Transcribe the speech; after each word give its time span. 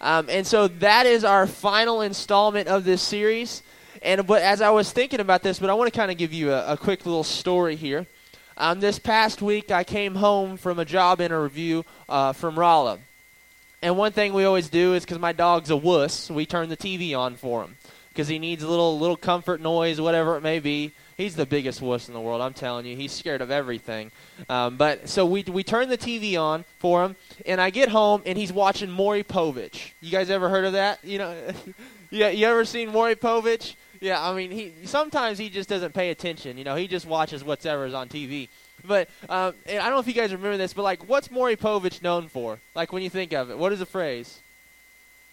Um, 0.00 0.26
and 0.28 0.46
so 0.46 0.68
that 0.68 1.06
is 1.06 1.24
our 1.24 1.46
final 1.46 2.00
installment 2.00 2.68
of 2.68 2.84
this 2.84 3.02
series. 3.02 3.62
And 4.02 4.26
but 4.26 4.42
as 4.42 4.60
I 4.60 4.70
was 4.70 4.90
thinking 4.90 5.20
about 5.20 5.42
this, 5.42 5.58
but 5.58 5.70
I 5.70 5.74
want 5.74 5.92
to 5.92 5.96
kind 5.96 6.10
of 6.10 6.18
give 6.18 6.32
you 6.32 6.52
a, 6.52 6.72
a 6.72 6.76
quick 6.76 7.06
little 7.06 7.24
story 7.24 7.76
here. 7.76 8.06
Um, 8.56 8.80
this 8.80 8.98
past 8.98 9.40
week, 9.40 9.70
I 9.70 9.84
came 9.84 10.14
home 10.14 10.56
from 10.56 10.78
a 10.78 10.84
job 10.84 11.20
interview 11.20 11.82
uh, 12.08 12.32
from 12.32 12.58
Rolla. 12.58 12.98
And 13.80 13.96
one 13.96 14.12
thing 14.12 14.32
we 14.32 14.44
always 14.44 14.68
do 14.68 14.94
is 14.94 15.04
because 15.04 15.18
my 15.18 15.32
dog's 15.32 15.70
a 15.70 15.76
wuss, 15.76 16.30
we 16.30 16.46
turn 16.46 16.68
the 16.68 16.76
TV 16.76 17.16
on 17.16 17.36
for 17.36 17.64
him 17.64 17.76
because 18.08 18.28
he 18.28 18.38
needs 18.38 18.62
a 18.62 18.68
little 18.68 18.98
little 18.98 19.16
comfort 19.16 19.60
noise, 19.60 20.00
whatever 20.00 20.36
it 20.36 20.42
may 20.42 20.60
be. 20.60 20.92
He's 21.16 21.36
the 21.36 21.46
biggest 21.46 21.80
wuss 21.80 22.08
in 22.08 22.14
the 22.14 22.20
world. 22.20 22.40
I'm 22.40 22.54
telling 22.54 22.86
you, 22.86 22.96
he's 22.96 23.12
scared 23.12 23.40
of 23.40 23.50
everything. 23.50 24.10
Um, 24.48 24.76
but 24.76 25.08
so 25.08 25.26
we 25.26 25.42
we 25.42 25.62
turn 25.62 25.88
the 25.88 25.98
TV 25.98 26.40
on 26.40 26.64
for 26.78 27.04
him, 27.04 27.16
and 27.46 27.60
I 27.60 27.70
get 27.70 27.88
home 27.88 28.22
and 28.26 28.38
he's 28.38 28.52
watching 28.52 28.90
Maury 28.90 29.22
Povich. 29.22 29.92
You 30.00 30.10
guys 30.10 30.30
ever 30.30 30.48
heard 30.48 30.64
of 30.64 30.72
that? 30.72 31.04
You 31.04 31.18
know, 31.18 31.36
yeah. 32.10 32.28
You 32.28 32.46
ever 32.46 32.64
seen 32.64 32.92
Maury 32.92 33.14
Povich? 33.14 33.74
Yeah, 34.00 34.20
I 34.20 34.34
mean, 34.34 34.50
he 34.50 34.72
sometimes 34.84 35.38
he 35.38 35.48
just 35.48 35.68
doesn't 35.68 35.94
pay 35.94 36.10
attention. 36.10 36.58
You 36.58 36.64
know, 36.64 36.74
he 36.74 36.88
just 36.88 37.06
watches 37.06 37.44
whatever's 37.44 37.94
on 37.94 38.08
TV. 38.08 38.48
But 38.84 39.08
um, 39.28 39.54
I 39.68 39.74
don't 39.74 39.90
know 39.90 39.98
if 40.00 40.08
you 40.08 40.12
guys 40.12 40.32
remember 40.32 40.56
this, 40.56 40.72
but 40.72 40.82
like, 40.82 41.08
what's 41.08 41.30
Maury 41.30 41.56
Povich 41.56 42.02
known 42.02 42.28
for? 42.28 42.58
Like, 42.74 42.92
when 42.92 43.02
you 43.02 43.10
think 43.10 43.32
of 43.32 43.50
it, 43.50 43.58
what 43.58 43.72
is 43.72 43.78
the 43.78 43.86
phrase? 43.86 44.40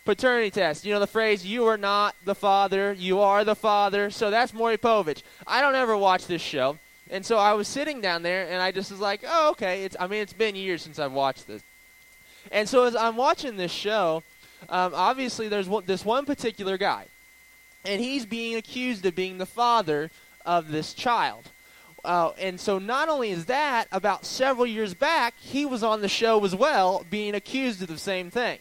Paternity 0.09 0.51
test. 0.51 0.85
You 0.85 0.93
know 0.93 0.99
the 0.99 1.07
phrase, 1.07 1.45
"You 1.45 1.67
are 1.67 1.77
not 1.77 2.15
the 2.25 2.35
father, 2.35 2.93
you 2.93 3.19
are 3.19 3.43
the 3.43 3.55
father." 3.55 4.09
So 4.09 4.31
that's 4.31 4.53
Maury 4.53 4.77
Povich. 4.77 5.21
I 5.45 5.61
don't 5.61 5.75
ever 5.75 5.95
watch 5.95 6.25
this 6.25 6.41
show, 6.41 6.79
and 7.11 7.25
so 7.25 7.37
I 7.37 7.53
was 7.53 7.67
sitting 7.67 8.01
down 8.01 8.23
there, 8.23 8.47
and 8.49 8.61
I 8.61 8.71
just 8.71 8.89
was 8.89 8.99
like, 8.99 9.21
"Oh, 9.27 9.51
okay." 9.51 9.83
It's. 9.83 9.95
I 9.99 10.07
mean, 10.07 10.21
it's 10.21 10.33
been 10.33 10.55
years 10.55 10.81
since 10.81 10.97
I've 10.97 11.11
watched 11.11 11.45
this, 11.45 11.61
and 12.51 12.67
so 12.67 12.85
as 12.85 12.95
I'm 12.95 13.17
watching 13.17 13.55
this 13.57 13.71
show, 13.71 14.23
um, 14.67 14.93
obviously 14.95 15.47
there's 15.47 15.69
this 15.85 16.03
one 16.03 16.25
particular 16.25 16.77
guy 16.77 17.05
and 17.85 18.01
he's 18.01 18.25
being 18.25 18.55
accused 18.55 19.05
of 19.05 19.15
being 19.15 19.37
the 19.37 19.45
father 19.45 20.09
of 20.45 20.71
this 20.71 20.93
child. 20.93 21.49
Uh, 22.03 22.31
and 22.39 22.59
so 22.59 22.79
not 22.79 23.09
only 23.09 23.29
is 23.29 23.45
that, 23.45 23.87
about 23.91 24.25
several 24.25 24.65
years 24.65 24.93
back, 24.93 25.33
he 25.39 25.65
was 25.65 25.83
on 25.83 26.01
the 26.01 26.09
show 26.09 26.43
as 26.45 26.55
well, 26.55 27.05
being 27.09 27.35
accused 27.35 27.81
of 27.81 27.87
the 27.87 27.97
same 27.97 28.31
thing. 28.31 28.59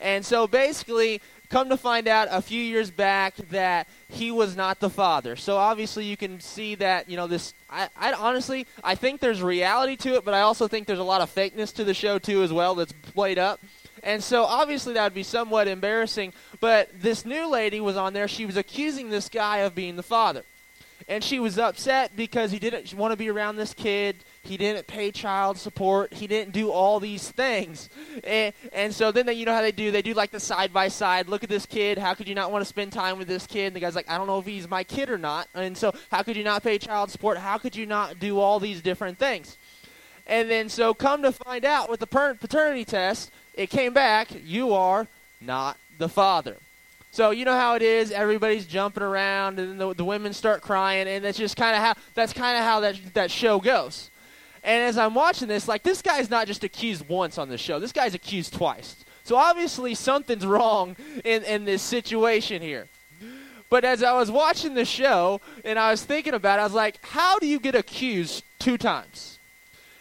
And 0.00 0.24
so 0.24 0.46
basically, 0.46 1.20
come 1.48 1.68
to 1.68 1.76
find 1.76 2.08
out 2.08 2.28
a 2.30 2.42
few 2.42 2.60
years 2.60 2.90
back 2.90 3.36
that 3.50 3.88
he 4.08 4.30
was 4.30 4.56
not 4.56 4.80
the 4.80 4.90
father. 4.90 5.36
So 5.36 5.56
obviously 5.56 6.04
you 6.04 6.16
can 6.16 6.40
see 6.40 6.74
that, 6.76 7.08
you 7.08 7.16
know, 7.16 7.26
this 7.26 7.54
I, 7.70 7.88
I 7.96 8.12
honestly 8.12 8.66
I 8.82 8.94
think 8.94 9.20
there's 9.20 9.42
reality 9.42 9.96
to 9.96 10.14
it, 10.14 10.24
but 10.24 10.34
I 10.34 10.40
also 10.40 10.68
think 10.68 10.86
there's 10.86 10.98
a 10.98 11.04
lot 11.04 11.20
of 11.20 11.34
fakeness 11.34 11.74
to 11.74 11.84
the 11.84 11.94
show 11.94 12.18
too 12.18 12.42
as 12.42 12.52
well 12.52 12.74
that's 12.74 12.92
played 12.92 13.38
up. 13.38 13.60
And 14.02 14.22
so 14.22 14.44
obviously 14.44 14.94
that 14.94 15.04
would 15.04 15.14
be 15.14 15.22
somewhat 15.22 15.68
embarrassing. 15.68 16.32
But 16.60 16.90
this 17.00 17.24
new 17.24 17.48
lady 17.48 17.80
was 17.80 17.96
on 17.96 18.12
there. 18.12 18.28
She 18.28 18.46
was 18.46 18.56
accusing 18.56 19.10
this 19.10 19.28
guy 19.28 19.58
of 19.58 19.74
being 19.74 19.96
the 19.96 20.02
father. 20.02 20.42
And 21.08 21.22
she 21.22 21.38
was 21.38 21.56
upset 21.56 22.16
because 22.16 22.50
he 22.50 22.58
didn't 22.58 22.92
want 22.94 23.12
to 23.12 23.16
be 23.16 23.30
around 23.30 23.54
this 23.54 23.72
kid. 23.72 24.24
He 24.42 24.56
didn't 24.56 24.88
pay 24.88 25.12
child 25.12 25.56
support. 25.56 26.12
He 26.12 26.26
didn't 26.26 26.52
do 26.52 26.72
all 26.72 26.98
these 26.98 27.30
things. 27.30 27.88
And, 28.24 28.52
and 28.72 28.92
so 28.92 29.12
then 29.12 29.24
they, 29.24 29.34
you 29.34 29.46
know 29.46 29.54
how 29.54 29.62
they 29.62 29.70
do? 29.70 29.92
They 29.92 30.02
do 30.02 30.14
like 30.14 30.32
the 30.32 30.40
side 30.40 30.72
by 30.72 30.88
side. 30.88 31.28
Look 31.28 31.44
at 31.44 31.48
this 31.48 31.64
kid. 31.64 31.96
How 31.96 32.14
could 32.14 32.26
you 32.26 32.34
not 32.34 32.50
want 32.50 32.62
to 32.62 32.68
spend 32.68 32.92
time 32.92 33.18
with 33.18 33.28
this 33.28 33.46
kid? 33.46 33.68
And 33.68 33.76
the 33.76 33.80
guy's 33.80 33.94
like, 33.94 34.10
I 34.10 34.18
don't 34.18 34.26
know 34.26 34.40
if 34.40 34.46
he's 34.46 34.68
my 34.68 34.82
kid 34.82 35.08
or 35.08 35.18
not. 35.18 35.46
And 35.54 35.78
so 35.78 35.92
how 36.10 36.24
could 36.24 36.36
you 36.36 36.42
not 36.42 36.64
pay 36.64 36.76
child 36.76 37.12
support? 37.12 37.38
How 37.38 37.56
could 37.56 37.76
you 37.76 37.86
not 37.86 38.18
do 38.18 38.40
all 38.40 38.58
these 38.58 38.82
different 38.82 39.16
things? 39.16 39.56
And 40.26 40.50
then 40.50 40.68
so 40.68 40.92
come 40.92 41.22
to 41.22 41.30
find 41.30 41.64
out 41.64 41.88
with 41.88 42.00
the 42.00 42.06
paternity 42.08 42.84
test, 42.84 43.30
it 43.54 43.70
came 43.70 43.92
back, 43.92 44.28
you 44.44 44.74
are 44.74 45.06
not 45.40 45.76
the 45.98 46.08
father. 46.08 46.56
So 47.10 47.30
you 47.30 47.44
know 47.44 47.54
how 47.54 47.74
it 47.74 47.82
is. 47.82 48.10
Everybody's 48.10 48.66
jumping 48.66 49.02
around, 49.02 49.58
and 49.58 49.80
the, 49.80 49.94
the 49.94 50.04
women 50.04 50.32
start 50.32 50.60
crying, 50.62 51.08
and 51.08 51.24
that's 51.24 51.38
just 51.38 51.56
kind 51.56 51.74
of 51.74 51.82
how 51.82 51.94
that's 52.14 52.32
kind 52.32 52.58
of 52.58 52.64
how 52.64 52.80
that 52.80 52.98
that 53.14 53.30
show 53.30 53.58
goes. 53.58 54.10
And 54.62 54.82
as 54.82 54.98
I'm 54.98 55.14
watching 55.14 55.48
this, 55.48 55.68
like 55.68 55.82
this 55.82 56.02
guy's 56.02 56.28
not 56.28 56.46
just 56.46 56.64
accused 56.64 57.08
once 57.08 57.38
on 57.38 57.48
the 57.48 57.56
show. 57.56 57.78
This 57.78 57.92
guy's 57.92 58.14
accused 58.14 58.52
twice. 58.52 58.96
So 59.24 59.36
obviously 59.36 59.94
something's 59.94 60.46
wrong 60.54 60.96
in 61.24 61.42
in 61.44 61.64
this 61.64 61.82
situation 61.82 62.60
here. 62.60 62.88
But 63.68 63.84
as 63.84 64.02
I 64.02 64.12
was 64.12 64.30
watching 64.30 64.74
the 64.74 64.84
show 64.84 65.40
and 65.64 65.78
I 65.78 65.90
was 65.90 66.04
thinking 66.04 66.34
about 66.34 66.58
it, 66.58 66.62
I 66.62 66.64
was 66.64 66.72
like, 66.72 67.04
how 67.04 67.38
do 67.38 67.46
you 67.46 67.58
get 67.58 67.74
accused 67.74 68.44
two 68.58 68.78
times? 68.78 69.38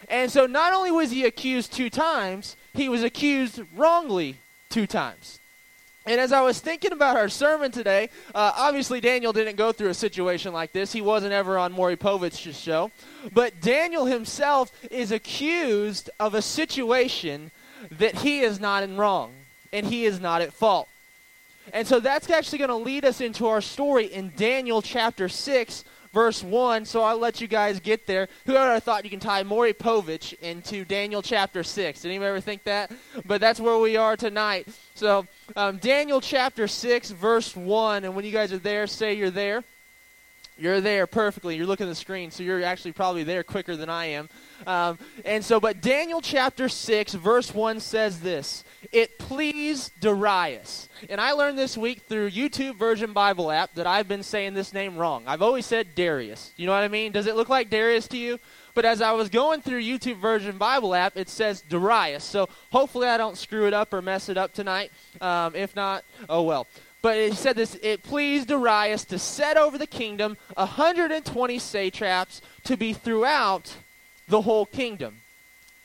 And 0.08 0.32
so 0.32 0.46
not 0.46 0.74
only 0.74 0.92
was 0.92 1.12
he 1.12 1.26
accused 1.26 1.74
two 1.74 1.90
times, 1.90 2.56
he 2.74 2.90
was 2.90 3.04
accused 3.04 3.62
wrongly 3.76 4.38
two 4.70 4.86
times. 4.86 5.40
And 6.06 6.22
as 6.22 6.32
I 6.32 6.42
was 6.42 6.60
thinking 6.60 6.92
about 6.92 7.18
our 7.18 7.30
sermon 7.30 7.72
today, 7.72 8.10
uh, 8.36 8.52
obviously 8.56 9.02
Daniel 9.02 9.34
didn't 9.34 9.56
go 9.56 9.72
through 9.72 9.90
a 9.90 9.96
situation 9.96 10.54
like 10.54 10.72
this. 10.72 10.92
He 10.94 11.02
wasn't 11.02 11.34
ever 11.34 11.58
on 11.58 11.72
Maury 11.72 11.98
Povich's 11.98 12.60
show. 12.60 12.92
But 13.34 13.60
Daniel 13.60 14.06
himself 14.06 14.72
is 14.92 15.12
accused 15.12 16.12
of 16.20 16.36
a 16.36 16.44
situation 16.44 17.50
that 17.90 18.16
he 18.16 18.42
is 18.42 18.60
not 18.60 18.84
in 18.84 18.98
wrong, 18.98 19.34
and 19.74 19.88
he 19.88 20.06
is 20.06 20.20
not 20.20 20.42
at 20.42 20.54
fault. 20.54 20.88
And 21.74 21.88
so 21.88 22.00
that's 22.00 22.30
actually 22.30 22.60
going 22.60 22.70
to 22.70 22.76
lead 22.76 23.06
us 23.06 23.22
into 23.22 23.48
our 23.48 23.62
story 23.62 24.06
in 24.06 24.32
Daniel 24.36 24.84
chapter 24.84 25.28
6, 25.28 25.84
verse 26.16 26.42
1, 26.42 26.86
so 26.86 27.04
I'll 27.04 27.20
let 27.20 27.42
you 27.42 27.48
guys 27.48 27.82
get 27.82 28.08
there. 28.08 28.30
Who 28.46 28.56
ever 28.56 28.80
thought 28.80 29.04
you 29.04 29.10
can 29.10 29.20
tie 29.20 29.44
Maury 29.44 29.74
Povich 29.74 30.34
into 30.40 30.86
Daniel 30.86 31.22
chapter 31.22 31.62
6? 31.62 32.02
Did 32.02 32.08
anyone 32.08 32.30
ever 32.30 32.40
think 32.40 32.64
that? 32.64 32.90
But 33.26 33.42
that's 33.42 33.60
where 33.60 33.78
we 33.78 33.98
are 33.98 34.16
tonight. 34.16 34.66
So, 34.96 35.28
um, 35.58 35.76
Daniel 35.76 36.22
chapter 36.22 36.70
6, 36.70 37.12
verse 37.12 37.54
1, 37.54 38.06
and 38.06 38.16
when 38.16 38.24
you 38.24 38.32
guys 38.32 38.54
are 38.54 38.58
there, 38.58 38.88
say 38.88 39.14
you're 39.14 39.30
there. 39.30 39.66
You're 40.58 40.80
there 40.80 41.06
perfectly. 41.06 41.58
You're 41.58 41.66
looking 41.66 41.88
at 41.88 41.90
the 41.90 41.96
screen, 41.96 42.32
so 42.32 42.42
you're 42.42 42.64
actually 42.64 42.94
probably 42.94 43.24
there 43.24 43.44
quicker 43.44 43.76
than 43.76 43.90
I 43.90 44.06
am. 44.06 44.30
Um, 44.66 44.98
and 45.26 45.44
so, 45.44 45.60
but 45.60 45.82
Daniel 45.82 46.22
chapter 46.22 46.70
6, 46.70 47.14
verse 47.16 47.54
1 47.54 47.82
says 47.82 48.22
this 48.22 48.64
It 48.92 49.18
pleased 49.18 49.92
Darius. 50.00 50.90
And 51.10 51.20
I 51.20 51.32
learned 51.32 51.58
this 51.58 51.78
week 51.78 52.02
through 52.08 52.32
YouVersion 52.32 53.14
Bible 53.14 53.52
app 53.52 53.76
that 53.76 53.88
I've 53.88 54.08
been 54.08 54.24
saying 54.24 54.54
this 54.54 54.74
name 54.74 54.98
wrong. 54.98 55.24
I've 55.28 55.42
always 55.42 55.66
said 55.66 55.96
Darius. 55.96 56.52
You 56.58 56.66
know 56.66 56.74
what 56.74 56.84
I 56.84 56.88
mean? 56.88 57.12
Does 57.12 57.28
it 57.28 57.36
look 57.36 57.50
like 57.50 57.70
Darius 57.70 58.08
to 58.10 58.18
you? 58.18 58.40
But 58.74 58.86
as 58.86 59.02
I 59.02 59.14
was 59.14 59.30
going 59.30 59.62
through 59.62 59.82
YouVersion 59.82 60.58
Bible 60.58 60.94
app, 60.94 61.16
it 61.16 61.30
says 61.30 61.62
Darius. 61.62 62.24
So 62.24 62.50
hopefully 62.72 63.08
I 63.08 63.18
don't 63.18 63.38
screw 63.38 63.68
it 63.68 63.74
up 63.74 63.94
or 63.94 64.02
mess 64.02 64.30
it 64.30 64.38
up 64.38 64.54
tonight. 64.54 64.92
Um, 65.22 65.56
if 65.56 65.76
not, 65.76 66.04
oh 66.28 66.44
well. 66.44 66.68
But 67.02 67.18
it 67.18 67.36
said 67.36 67.56
this 67.56 67.76
it 67.84 68.04
pleased 68.04 68.48
Darius 68.48 69.06
to 69.06 69.20
set 69.20 69.58
over 69.58 69.78
the 69.78 69.88
kingdom 69.88 70.38
120 70.56 71.60
satraps 71.60 72.42
to 72.64 72.76
be 72.76 72.94
throughout 72.94 73.76
the 74.28 74.42
whole 74.42 74.66
kingdom. 74.66 75.22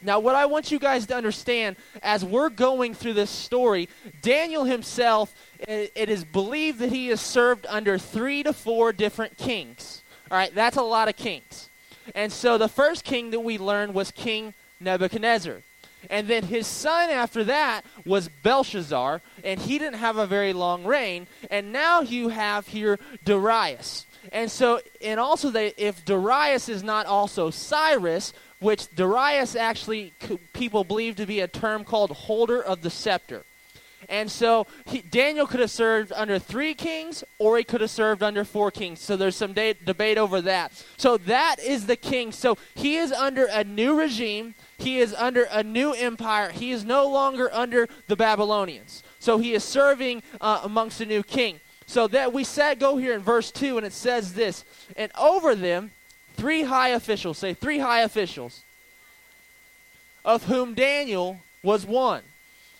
Now, 0.02 0.18
what 0.18 0.34
I 0.34 0.46
want 0.46 0.70
you 0.70 0.78
guys 0.78 1.06
to 1.06 1.16
understand 1.16 1.76
as 2.02 2.24
we're 2.24 2.48
going 2.48 2.94
through 2.94 3.14
this 3.14 3.30
story, 3.30 3.88
Daniel 4.22 4.64
himself, 4.64 5.34
it 5.58 6.08
is 6.08 6.24
believed 6.24 6.78
that 6.78 6.90
he 6.90 7.08
has 7.08 7.20
served 7.20 7.66
under 7.68 7.98
three 7.98 8.42
to 8.42 8.52
four 8.52 8.92
different 8.92 9.36
kings. 9.36 10.02
All 10.30 10.38
right, 10.38 10.54
that's 10.54 10.76
a 10.76 10.82
lot 10.82 11.08
of 11.08 11.16
kings. 11.16 11.68
And 12.14 12.32
so 12.32 12.58
the 12.58 12.68
first 12.68 13.04
king 13.04 13.30
that 13.30 13.40
we 13.40 13.58
learned 13.58 13.94
was 13.94 14.10
King 14.10 14.54
Nebuchadnezzar. 14.80 15.62
And 16.08 16.28
then 16.28 16.44
his 16.44 16.66
son 16.66 17.10
after 17.10 17.44
that 17.44 17.82
was 18.06 18.30
Belshazzar, 18.42 19.20
and 19.44 19.60
he 19.60 19.78
didn't 19.78 19.98
have 19.98 20.16
a 20.16 20.26
very 20.26 20.54
long 20.54 20.84
reign. 20.84 21.26
And 21.50 21.72
now 21.72 22.00
you 22.00 22.28
have 22.28 22.66
here 22.68 22.98
Darius. 23.24 24.06
And 24.32 24.50
so, 24.50 24.80
and 25.02 25.20
also, 25.20 25.50
they, 25.50 25.68
if 25.76 26.04
Darius 26.04 26.68
is 26.68 26.82
not 26.82 27.06
also 27.06 27.50
Cyrus, 27.50 28.32
which 28.60 28.94
Darius 28.94 29.56
actually 29.56 30.12
people 30.52 30.84
believe 30.84 31.16
to 31.16 31.26
be 31.26 31.40
a 31.40 31.48
term 31.48 31.84
called 31.84 32.10
holder 32.10 32.62
of 32.62 32.82
the 32.82 32.90
scepter. 32.90 33.44
And 34.08 34.30
so 34.30 34.66
he, 34.86 35.02
Daniel 35.02 35.46
could 35.46 35.60
have 35.60 35.70
served 35.70 36.12
under 36.14 36.38
three 36.38 36.74
kings, 36.74 37.22
or 37.38 37.58
he 37.58 37.64
could 37.64 37.80
have 37.80 37.90
served 37.90 38.22
under 38.22 38.44
four 38.44 38.70
kings. 38.70 39.00
So 39.00 39.16
there's 39.16 39.36
some 39.36 39.52
de- 39.52 39.74
debate 39.74 40.18
over 40.18 40.40
that. 40.42 40.72
So 40.96 41.16
that 41.18 41.56
is 41.60 41.86
the 41.86 41.96
king. 41.96 42.32
So 42.32 42.56
he 42.74 42.96
is 42.96 43.12
under 43.12 43.46
a 43.46 43.62
new 43.62 43.98
regime. 43.98 44.54
He 44.78 44.98
is 44.98 45.14
under 45.14 45.44
a 45.50 45.62
new 45.62 45.92
empire. 45.92 46.50
He 46.50 46.72
is 46.72 46.84
no 46.84 47.08
longer 47.08 47.50
under 47.52 47.88
the 48.08 48.16
Babylonians. 48.16 49.02
So 49.18 49.38
he 49.38 49.52
is 49.52 49.62
serving 49.62 50.22
uh, 50.40 50.62
amongst 50.64 51.00
a 51.00 51.06
new 51.06 51.22
king. 51.22 51.60
So 51.86 52.06
that 52.08 52.32
we 52.32 52.44
said, 52.44 52.78
go 52.78 52.96
here 52.96 53.14
in 53.14 53.20
verse 53.20 53.50
2, 53.50 53.76
and 53.76 53.86
it 53.86 53.92
says 53.92 54.34
this 54.34 54.64
And 54.96 55.12
over 55.18 55.54
them, 55.54 55.90
three 56.40 56.62
high 56.62 56.88
officials, 56.88 57.38
say 57.38 57.54
three 57.54 57.78
high 57.78 58.00
officials, 58.00 58.62
of 60.24 60.44
whom 60.44 60.74
Daniel 60.74 61.40
was 61.62 61.86
one 61.86 62.22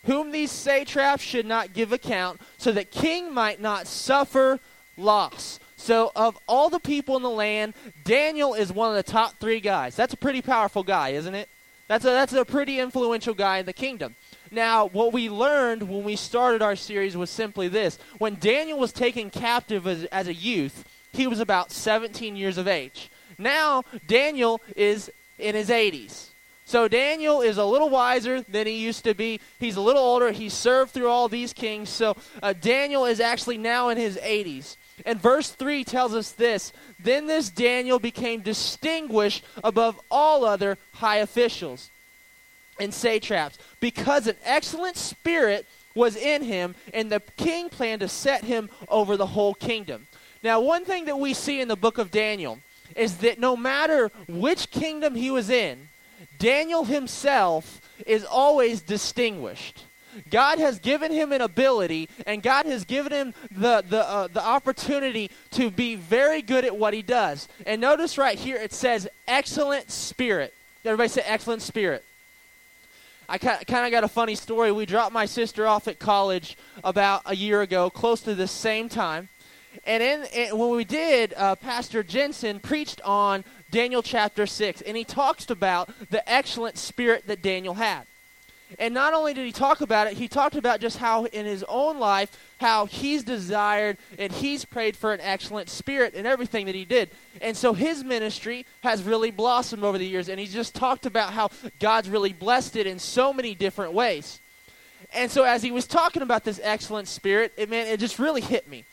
whom 0.05 0.31
these 0.31 0.51
satraps 0.51 1.23
should 1.23 1.47
not 1.47 1.73
give 1.73 1.93
account, 1.93 2.41
so 2.59 2.73
that 2.73 2.91
king 2.91 3.33
might 3.33 3.61
not 3.61 3.87
suffer 3.87 4.59
loss. 4.97 5.61
So, 5.77 6.13
of 6.15 6.39
all 6.47 6.69
the 6.69 6.79
people 6.79 7.17
in 7.17 7.23
the 7.23 7.31
land, 7.31 7.75
Daniel 8.05 8.55
is 8.55 8.73
one 8.73 8.91
of 8.91 8.97
the 8.97 9.11
top 9.11 9.39
three 9.39 9.61
guys. 9.61 9.97
That's 9.97 10.13
a 10.13 10.19
pretty 10.19 10.43
powerful 10.43 10.83
guy, 10.83 11.11
isn't 11.11 11.35
it? 11.35 11.49
That's 11.89 12.05
a, 12.05 12.09
that's 12.09 12.33
a 12.33 12.45
pretty 12.45 12.79
influential 12.79 13.35
guy 13.35 13.59
in 13.59 13.67
the 13.67 13.73
kingdom. 13.73 14.15
Now, 14.51 14.87
what 14.87 15.13
we 15.13 15.31
learned 15.31 15.83
when 15.83 16.05
we 16.05 16.17
started 16.17 16.61
our 16.61 16.77
series 16.77 17.17
was 17.17 17.31
simply 17.31 17.69
this. 17.69 17.99
When 18.19 18.37
Daniel 18.37 18.79
was 18.79 18.93
taken 18.93 19.31
captive 19.31 19.87
as, 19.87 20.05
as 20.07 20.29
a 20.29 20.35
youth, 20.35 20.85
he 21.13 21.27
was 21.27 21.41
about 21.41 21.73
17 21.73 22.37
years 22.37 22.59
of 22.59 22.69
age. 22.69 23.11
Now, 23.41 23.85
Daniel 24.07 24.61
is 24.77 25.11
in 25.39 25.55
his 25.55 25.71
80s. 25.71 26.27
So 26.67 26.87
Daniel 26.87 27.41
is 27.41 27.57
a 27.57 27.65
little 27.65 27.89
wiser 27.89 28.43
than 28.43 28.67
he 28.67 28.75
used 28.75 29.03
to 29.05 29.15
be. 29.15 29.41
He's 29.59 29.75
a 29.75 29.81
little 29.81 30.03
older. 30.03 30.31
He 30.31 30.49
served 30.49 30.93
through 30.93 31.09
all 31.09 31.29
these 31.29 31.53
kings. 31.53 31.89
So 31.89 32.17
uh, 32.43 32.53
Daniel 32.53 33.07
is 33.07 33.19
actually 33.19 33.59
now 33.59 33.89
in 33.89 33.99
his 33.99 34.17
80s. 34.19 34.77
And 35.05 35.21
verse 35.21 35.51
3 35.51 35.83
tells 35.83 36.15
us 36.15 36.31
this 36.31 36.73
Then 37.03 37.27
this 37.27 37.51
Daniel 37.51 37.99
became 37.99 38.43
distinguished 38.43 39.43
above 39.65 39.99
all 40.11 40.45
other 40.45 40.79
high 40.93 41.17
officials 41.17 41.91
and 42.79 42.95
satraps 42.95 43.59
because 43.81 44.27
an 44.27 44.37
excellent 44.45 44.97
spirit 44.97 45.67
was 45.95 46.15
in 46.15 46.43
him, 46.43 46.77
and 46.95 47.11
the 47.11 47.21
king 47.37 47.69
planned 47.69 48.01
to 48.01 48.09
set 48.09 48.45
him 48.45 48.71
over 48.89 49.17
the 49.17 49.27
whole 49.27 49.55
kingdom. 49.55 50.07
Now, 50.43 50.61
one 50.61 50.85
thing 50.85 51.07
that 51.07 51.19
we 51.19 51.35
see 51.35 51.61
in 51.61 51.67
the 51.67 51.75
book 51.75 51.99
of 51.99 52.13
Daniel 52.13 52.61
is 52.97 53.19
that 53.19 53.39
no 53.39 53.57
matter 53.57 54.11
which 54.29 54.71
kingdom 54.71 55.15
he 55.15 55.31
was 55.31 55.51
in, 55.51 55.89
Daniel 56.39 56.85
himself 56.85 57.81
is 58.07 58.25
always 58.25 58.81
distinguished. 58.81 59.85
God 60.31 60.59
has 60.59 60.79
given 60.79 61.13
him 61.13 61.33
an 61.33 61.41
ability, 61.41 62.09
and 62.27 62.43
God 62.43 62.67
has 62.67 62.85
given 62.85 63.13
him 63.13 63.35
the, 63.51 63.85
the, 63.89 64.09
uh, 64.09 64.27
the 64.27 64.45
opportunity 64.45 65.31
to 65.53 65.71
be 65.71 65.95
very 65.95 66.43
good 66.43 66.65
at 66.65 66.77
what 66.77 66.95
he 66.95 67.03
does. 67.03 67.47
And 67.65 67.81
notice 67.81 68.19
right 68.19 68.39
here 68.39 68.57
it 68.57 68.73
says, 68.73 69.09
excellent 69.29 69.91
spirit. 69.91 70.53
Everybody 70.85 71.09
say, 71.09 71.23
excellent 71.25 71.63
spirit. 71.63 72.05
I 73.29 73.39
kind 73.39 73.87
of 73.87 73.93
got 73.93 74.03
a 74.03 74.09
funny 74.09 74.35
story. 74.35 74.73
We 74.73 74.87
dropped 74.87 75.13
my 75.13 75.27
sister 75.27 75.65
off 75.65 75.87
at 75.87 76.01
college 76.01 76.57
about 76.83 77.23
a 77.27 77.37
year 77.37 77.63
ago, 77.63 77.89
close 77.89 78.21
to 78.23 78.35
the 78.35 78.49
same 78.49 78.89
time. 78.89 79.29
And 79.85 80.03
in, 80.03 80.59
when 80.59 80.71
we 80.71 80.85
did, 80.85 81.35
uh, 81.37 81.57
Pastor 81.57 82.03
Jensen 82.03 82.61
preached 82.61 83.01
on 83.03 83.45
Daniel 83.71 84.03
chapter 84.03 84.47
6, 84.47 84.83
and 84.83 84.97
he 84.97 85.05
talks 85.05 85.49
about 85.49 85.91
the 86.11 86.29
excellent 86.31 86.77
spirit 86.77 87.27
that 87.27 87.43
Daniel 87.43 87.75
had. 87.75 88.07
And 88.79 88.95
not 88.95 89.15
only 89.15 89.35
did 89.35 89.45
he 89.47 89.53
talk 89.53 89.81
about 89.81 90.07
it, 90.07 90.15
he 90.15 90.29
talked 90.29 90.55
about 90.55 90.81
just 90.81 90.99
how 90.99 91.25
in 91.25 91.45
his 91.45 91.65
own 91.69 91.99
life, 91.99 92.39
how 92.59 92.87
he's 92.87 93.25
desired 93.25 93.97
and 94.19 94.33
he's 94.33 94.65
prayed 94.65 94.97
for 94.97 95.13
an 95.13 95.21
excellent 95.21 95.69
spirit 95.69 96.15
in 96.15 96.25
everything 96.25 96.67
that 96.67 96.75
he 96.75 96.85
did. 96.85 97.11
And 97.41 97.57
so 97.57 97.73
his 97.73 98.05
ministry 98.05 98.67
has 98.83 99.03
really 99.03 99.33
blossomed 99.33 99.83
over 99.83 99.99
the 99.99 100.07
years. 100.07 100.29
And 100.29 100.39
he 100.39 100.47
just 100.47 100.75
talked 100.75 101.05
about 101.05 101.33
how 101.33 101.51
God's 101.81 102.09
really 102.09 102.33
blessed 102.33 102.77
it 102.77 102.87
in 102.87 102.99
so 102.99 103.33
many 103.33 103.55
different 103.55 103.93
ways. 103.93 104.39
And 105.13 105.31
so 105.31 105.43
as 105.43 105.63
he 105.63 105.73
was 105.73 105.87
talking 105.87 106.23
about 106.23 106.45
this 106.45 106.61
excellent 106.63 107.09
spirit, 107.09 107.53
it 107.57 107.69
man, 107.69 107.89
it 107.89 107.99
just 107.99 108.21
really 108.21 108.41
hit 108.41 108.69
me. 108.69 108.85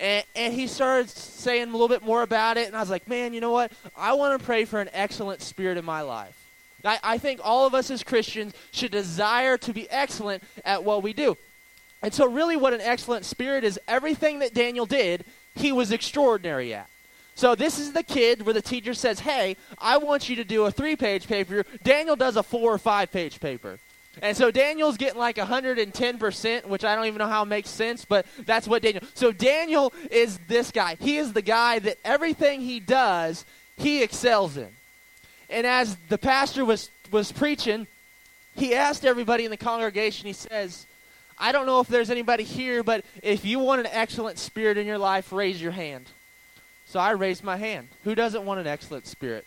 And, 0.00 0.24
and 0.34 0.54
he 0.54 0.66
started 0.66 1.10
saying 1.10 1.68
a 1.68 1.72
little 1.72 1.88
bit 1.88 2.02
more 2.02 2.22
about 2.22 2.56
it, 2.56 2.66
and 2.66 2.76
I 2.76 2.80
was 2.80 2.88
like, 2.88 3.06
man, 3.06 3.34
you 3.34 3.40
know 3.40 3.52
what? 3.52 3.70
I 3.94 4.14
want 4.14 4.38
to 4.40 4.44
pray 4.44 4.64
for 4.64 4.80
an 4.80 4.88
excellent 4.94 5.42
spirit 5.42 5.76
in 5.76 5.84
my 5.84 6.00
life. 6.00 6.36
I, 6.84 6.98
I 7.02 7.18
think 7.18 7.40
all 7.44 7.66
of 7.66 7.74
us 7.74 7.90
as 7.90 8.02
Christians 8.02 8.54
should 8.72 8.90
desire 8.90 9.58
to 9.58 9.72
be 9.74 9.88
excellent 9.90 10.42
at 10.64 10.84
what 10.84 11.02
we 11.02 11.12
do. 11.12 11.36
And 12.02 12.14
so, 12.14 12.26
really, 12.26 12.56
what 12.56 12.72
an 12.72 12.80
excellent 12.80 13.26
spirit 13.26 13.62
is 13.62 13.78
everything 13.86 14.38
that 14.38 14.54
Daniel 14.54 14.86
did, 14.86 15.24
he 15.54 15.70
was 15.70 15.92
extraordinary 15.92 16.72
at. 16.72 16.88
So, 17.34 17.54
this 17.54 17.78
is 17.78 17.92
the 17.92 18.02
kid 18.02 18.42
where 18.42 18.54
the 18.54 18.62
teacher 18.62 18.94
says, 18.94 19.20
Hey, 19.20 19.56
I 19.78 19.98
want 19.98 20.30
you 20.30 20.36
to 20.36 20.44
do 20.44 20.64
a 20.64 20.70
three 20.70 20.96
page 20.96 21.26
paper. 21.26 21.66
Daniel 21.82 22.16
does 22.16 22.36
a 22.36 22.42
four 22.42 22.72
or 22.72 22.78
five 22.78 23.12
page 23.12 23.38
paper. 23.38 23.78
And 24.22 24.36
so 24.36 24.50
Daniel's 24.50 24.96
getting 24.96 25.18
like 25.18 25.36
110%, 25.36 26.66
which 26.66 26.84
I 26.84 26.94
don't 26.94 27.06
even 27.06 27.18
know 27.18 27.26
how 27.26 27.42
it 27.42 27.46
makes 27.46 27.70
sense, 27.70 28.04
but 28.04 28.26
that's 28.44 28.68
what 28.68 28.82
Daniel. 28.82 29.02
So 29.14 29.32
Daniel 29.32 29.92
is 30.10 30.38
this 30.46 30.70
guy. 30.70 30.96
He 31.00 31.16
is 31.16 31.32
the 31.32 31.42
guy 31.42 31.78
that 31.80 31.98
everything 32.04 32.60
he 32.60 32.80
does, 32.80 33.44
he 33.76 34.02
excels 34.02 34.56
in. 34.56 34.68
And 35.48 35.66
as 35.66 35.96
the 36.08 36.18
pastor 36.18 36.64
was, 36.64 36.90
was 37.10 37.32
preaching, 37.32 37.86
he 38.54 38.74
asked 38.74 39.04
everybody 39.04 39.44
in 39.44 39.50
the 39.50 39.56
congregation, 39.56 40.26
he 40.26 40.32
says, 40.32 40.86
I 41.38 41.52
don't 41.52 41.64
know 41.64 41.80
if 41.80 41.88
there's 41.88 42.10
anybody 42.10 42.44
here, 42.44 42.82
but 42.82 43.04
if 43.22 43.44
you 43.44 43.58
want 43.58 43.80
an 43.80 43.88
excellent 43.90 44.38
spirit 44.38 44.76
in 44.76 44.86
your 44.86 44.98
life, 44.98 45.32
raise 45.32 45.60
your 45.60 45.72
hand. 45.72 46.06
So 46.84 47.00
I 47.00 47.12
raised 47.12 47.42
my 47.42 47.56
hand. 47.56 47.88
Who 48.04 48.14
doesn't 48.14 48.44
want 48.44 48.60
an 48.60 48.66
excellent 48.66 49.06
spirit? 49.06 49.46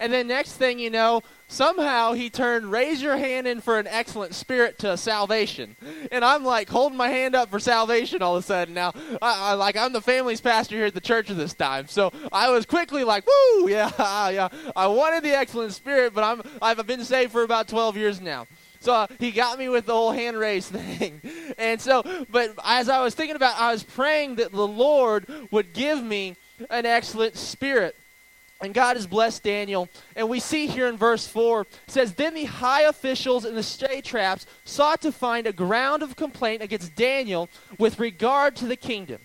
And 0.00 0.12
then 0.12 0.26
next 0.26 0.54
thing 0.54 0.78
you 0.78 0.90
know, 0.90 1.22
somehow 1.48 2.12
he 2.12 2.30
turned 2.30 2.70
raise 2.70 3.02
your 3.02 3.16
hand 3.16 3.46
in 3.46 3.60
for 3.60 3.78
an 3.78 3.86
excellent 3.86 4.34
spirit 4.34 4.78
to 4.80 4.96
salvation. 4.96 5.76
And 6.10 6.24
I'm 6.24 6.44
like 6.44 6.68
holding 6.68 6.96
my 6.96 7.08
hand 7.08 7.34
up 7.34 7.50
for 7.50 7.58
salvation 7.58 8.22
all 8.22 8.36
of 8.36 8.44
a 8.44 8.46
sudden. 8.46 8.74
Now, 8.74 8.92
I, 9.22 9.50
I, 9.50 9.52
like 9.54 9.76
I'm 9.76 9.92
the 9.92 10.00
family's 10.00 10.40
pastor 10.40 10.76
here 10.76 10.86
at 10.86 10.94
the 10.94 11.00
church 11.00 11.30
at 11.30 11.36
this 11.36 11.54
time. 11.54 11.88
So 11.88 12.12
I 12.32 12.50
was 12.50 12.66
quickly 12.66 13.04
like, 13.04 13.24
woo, 13.26 13.68
yeah, 13.68 14.28
yeah. 14.30 14.48
I 14.74 14.86
wanted 14.88 15.22
the 15.22 15.36
excellent 15.36 15.72
spirit, 15.72 16.14
but 16.14 16.24
I'm, 16.24 16.42
I've 16.60 16.86
been 16.86 17.04
saved 17.04 17.32
for 17.32 17.42
about 17.42 17.68
12 17.68 17.96
years 17.96 18.20
now. 18.20 18.46
So 18.84 18.92
uh, 18.92 19.06
he 19.18 19.30
got 19.30 19.58
me 19.58 19.70
with 19.70 19.86
the 19.86 19.94
whole 19.94 20.12
hand 20.12 20.36
raise 20.36 20.68
thing. 20.68 21.22
And 21.56 21.80
so, 21.80 22.02
but 22.30 22.54
as 22.62 22.90
I 22.90 23.02
was 23.02 23.14
thinking 23.14 23.36
about, 23.36 23.58
I 23.58 23.72
was 23.72 23.82
praying 23.82 24.36
that 24.36 24.52
the 24.52 24.66
Lord 24.66 25.26
would 25.50 25.72
give 25.72 26.02
me 26.02 26.36
an 26.68 26.84
excellent 26.84 27.36
spirit. 27.36 27.96
And 28.60 28.72
God 28.72 28.96
has 28.96 29.06
blessed 29.06 29.42
Daniel. 29.42 29.88
And 30.16 30.28
we 30.28 30.40
see 30.40 30.66
here 30.66 30.86
in 30.86 30.96
verse 30.96 31.26
4, 31.26 31.66
says, 31.86 32.14
Then 32.14 32.34
the 32.34 32.44
high 32.44 32.82
officials 32.82 33.44
and 33.44 33.56
the 33.56 33.62
satraps 33.62 34.46
sought 34.64 35.02
to 35.02 35.12
find 35.12 35.46
a 35.46 35.52
ground 35.52 36.02
of 36.02 36.16
complaint 36.16 36.62
against 36.62 36.94
Daniel 36.94 37.48
with 37.78 37.98
regard 37.98 38.56
to 38.56 38.66
the 38.66 38.76
kingdom. 38.76 39.20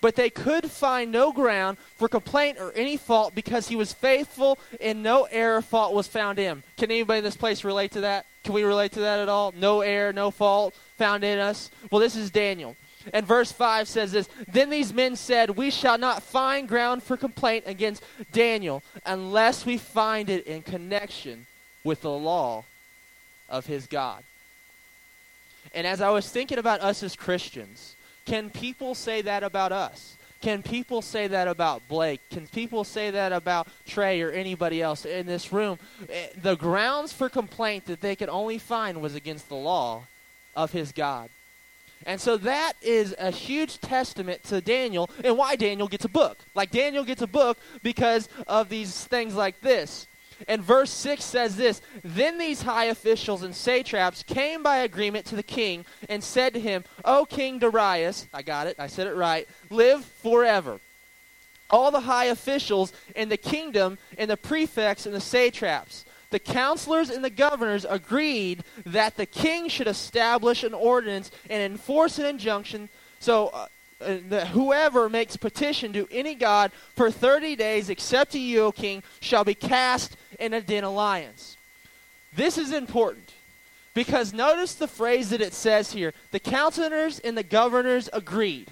But 0.00 0.14
they 0.14 0.30
could 0.30 0.70
find 0.70 1.10
no 1.10 1.32
ground 1.32 1.78
for 1.96 2.08
complaint 2.08 2.58
or 2.60 2.72
any 2.72 2.96
fault 2.96 3.34
because 3.34 3.68
he 3.68 3.76
was 3.76 3.92
faithful 3.92 4.58
and 4.80 5.02
no 5.02 5.24
error 5.30 5.62
fault 5.62 5.94
was 5.94 6.06
found 6.06 6.38
in 6.38 6.44
him. 6.44 6.62
Can 6.76 6.90
anybody 6.90 7.18
in 7.18 7.24
this 7.24 7.36
place 7.36 7.64
relate 7.64 7.92
to 7.92 8.02
that? 8.02 8.26
Can 8.44 8.54
we 8.54 8.62
relate 8.62 8.92
to 8.92 9.00
that 9.00 9.20
at 9.20 9.28
all? 9.28 9.52
No 9.56 9.80
error, 9.80 10.12
no 10.12 10.30
fault 10.30 10.74
found 10.96 11.24
in 11.24 11.38
us? 11.38 11.70
Well, 11.90 12.00
this 12.00 12.14
is 12.14 12.30
Daniel. 12.30 12.76
And 13.12 13.26
verse 13.26 13.52
5 13.52 13.88
says 13.88 14.12
this 14.12 14.28
Then 14.48 14.70
these 14.70 14.92
men 14.92 15.16
said, 15.16 15.50
We 15.50 15.70
shall 15.70 15.98
not 15.98 16.22
find 16.22 16.68
ground 16.68 17.02
for 17.02 17.16
complaint 17.16 17.64
against 17.66 18.02
Daniel 18.32 18.82
unless 19.04 19.64
we 19.66 19.78
find 19.78 20.30
it 20.30 20.46
in 20.46 20.62
connection 20.62 21.46
with 21.84 22.02
the 22.02 22.10
law 22.10 22.64
of 23.48 23.66
his 23.66 23.86
God. 23.86 24.22
And 25.74 25.86
as 25.86 26.00
I 26.00 26.10
was 26.10 26.28
thinking 26.28 26.58
about 26.58 26.80
us 26.80 27.02
as 27.02 27.16
Christians, 27.16 27.96
can 28.24 28.50
people 28.50 28.94
say 28.94 29.22
that 29.22 29.42
about 29.42 29.72
us? 29.72 30.16
Can 30.42 30.62
people 30.62 31.02
say 31.02 31.26
that 31.28 31.48
about 31.48 31.88
Blake? 31.88 32.20
Can 32.30 32.46
people 32.46 32.84
say 32.84 33.10
that 33.10 33.32
about 33.32 33.68
Trey 33.86 34.20
or 34.20 34.30
anybody 34.30 34.82
else 34.82 35.04
in 35.04 35.26
this 35.26 35.52
room? 35.52 35.78
Eh, 36.08 36.28
the 36.40 36.56
grounds 36.56 37.12
for 37.12 37.28
complaint 37.28 37.86
that 37.86 38.00
they 38.00 38.14
could 38.14 38.28
only 38.28 38.58
find 38.58 39.00
was 39.00 39.14
against 39.14 39.48
the 39.48 39.56
law 39.56 40.04
of 40.54 40.72
his 40.72 40.92
God. 40.92 41.30
And 42.04 42.20
so 42.20 42.36
that 42.38 42.74
is 42.82 43.14
a 43.18 43.30
huge 43.30 43.80
testament 43.80 44.42
to 44.44 44.60
Daniel 44.60 45.10
and 45.24 45.36
why 45.36 45.56
Daniel 45.56 45.88
gets 45.88 46.04
a 46.04 46.08
book. 46.08 46.38
Like 46.54 46.70
Daniel 46.70 47.04
gets 47.04 47.22
a 47.22 47.26
book 47.26 47.58
because 47.82 48.28
of 48.46 48.68
these 48.68 49.04
things 49.04 49.34
like 49.34 49.60
this. 49.60 50.06
And 50.48 50.62
verse 50.62 50.90
6 50.90 51.24
says 51.24 51.56
this 51.56 51.80
Then 52.04 52.38
these 52.38 52.62
high 52.62 52.86
officials 52.86 53.42
and 53.42 53.54
satraps 53.54 54.22
came 54.22 54.62
by 54.62 54.78
agreement 54.78 55.26
to 55.26 55.36
the 55.36 55.42
king 55.42 55.84
and 56.08 56.22
said 56.22 56.54
to 56.54 56.60
him, 56.60 56.84
O 57.04 57.24
King 57.24 57.58
Darius, 57.58 58.28
I 58.32 58.42
got 58.42 58.66
it, 58.66 58.76
I 58.78 58.86
said 58.86 59.06
it 59.06 59.14
right, 59.14 59.48
live 59.70 60.04
forever. 60.04 60.80
All 61.70 61.90
the 61.90 62.00
high 62.00 62.26
officials 62.26 62.92
in 63.16 63.28
the 63.28 63.36
kingdom 63.36 63.98
and 64.18 64.30
the 64.30 64.36
prefects 64.36 65.06
and 65.06 65.14
the 65.14 65.20
satraps 65.20 66.04
the 66.30 66.38
counselors 66.38 67.10
and 67.10 67.24
the 67.24 67.30
governors 67.30 67.86
agreed 67.88 68.64
that 68.84 69.16
the 69.16 69.26
king 69.26 69.68
should 69.68 69.86
establish 69.86 70.64
an 70.64 70.74
ordinance 70.74 71.30
and 71.48 71.62
enforce 71.62 72.18
an 72.18 72.26
injunction 72.26 72.88
so 73.18 73.48
uh, 73.48 73.66
uh, 74.00 74.18
that 74.28 74.48
whoever 74.48 75.08
makes 75.08 75.36
petition 75.36 75.92
to 75.92 76.06
any 76.10 76.34
god 76.34 76.70
for 76.94 77.10
30 77.10 77.56
days 77.56 77.88
except 77.88 78.32
to 78.32 78.38
you, 78.38 78.64
O 78.64 78.72
king, 78.72 79.02
shall 79.20 79.42
be 79.42 79.54
cast 79.54 80.16
in 80.38 80.52
a 80.52 80.60
den 80.60 80.84
of 80.84 80.92
lions. 80.92 81.56
This 82.34 82.58
is 82.58 82.72
important 82.72 83.32
because 83.94 84.34
notice 84.34 84.74
the 84.74 84.86
phrase 84.86 85.30
that 85.30 85.40
it 85.40 85.54
says 85.54 85.92
here 85.92 86.12
the 86.30 86.38
counselors 86.38 87.20
and 87.20 87.38
the 87.38 87.42
governors 87.42 88.10
agreed. 88.12 88.70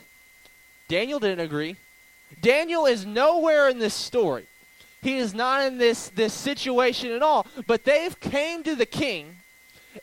Daniel 0.88 1.18
didn't 1.18 1.40
agree. 1.40 1.76
Daniel 2.42 2.84
is 2.84 3.06
nowhere 3.06 3.70
in 3.70 3.78
this 3.78 3.94
story. 3.94 4.44
He 5.04 5.18
is 5.18 5.34
not 5.34 5.62
in 5.62 5.76
this, 5.76 6.08
this 6.08 6.32
situation 6.32 7.12
at 7.12 7.22
all. 7.22 7.46
But 7.66 7.84
they've 7.84 8.18
came 8.20 8.62
to 8.62 8.74
the 8.74 8.86
king 8.86 9.36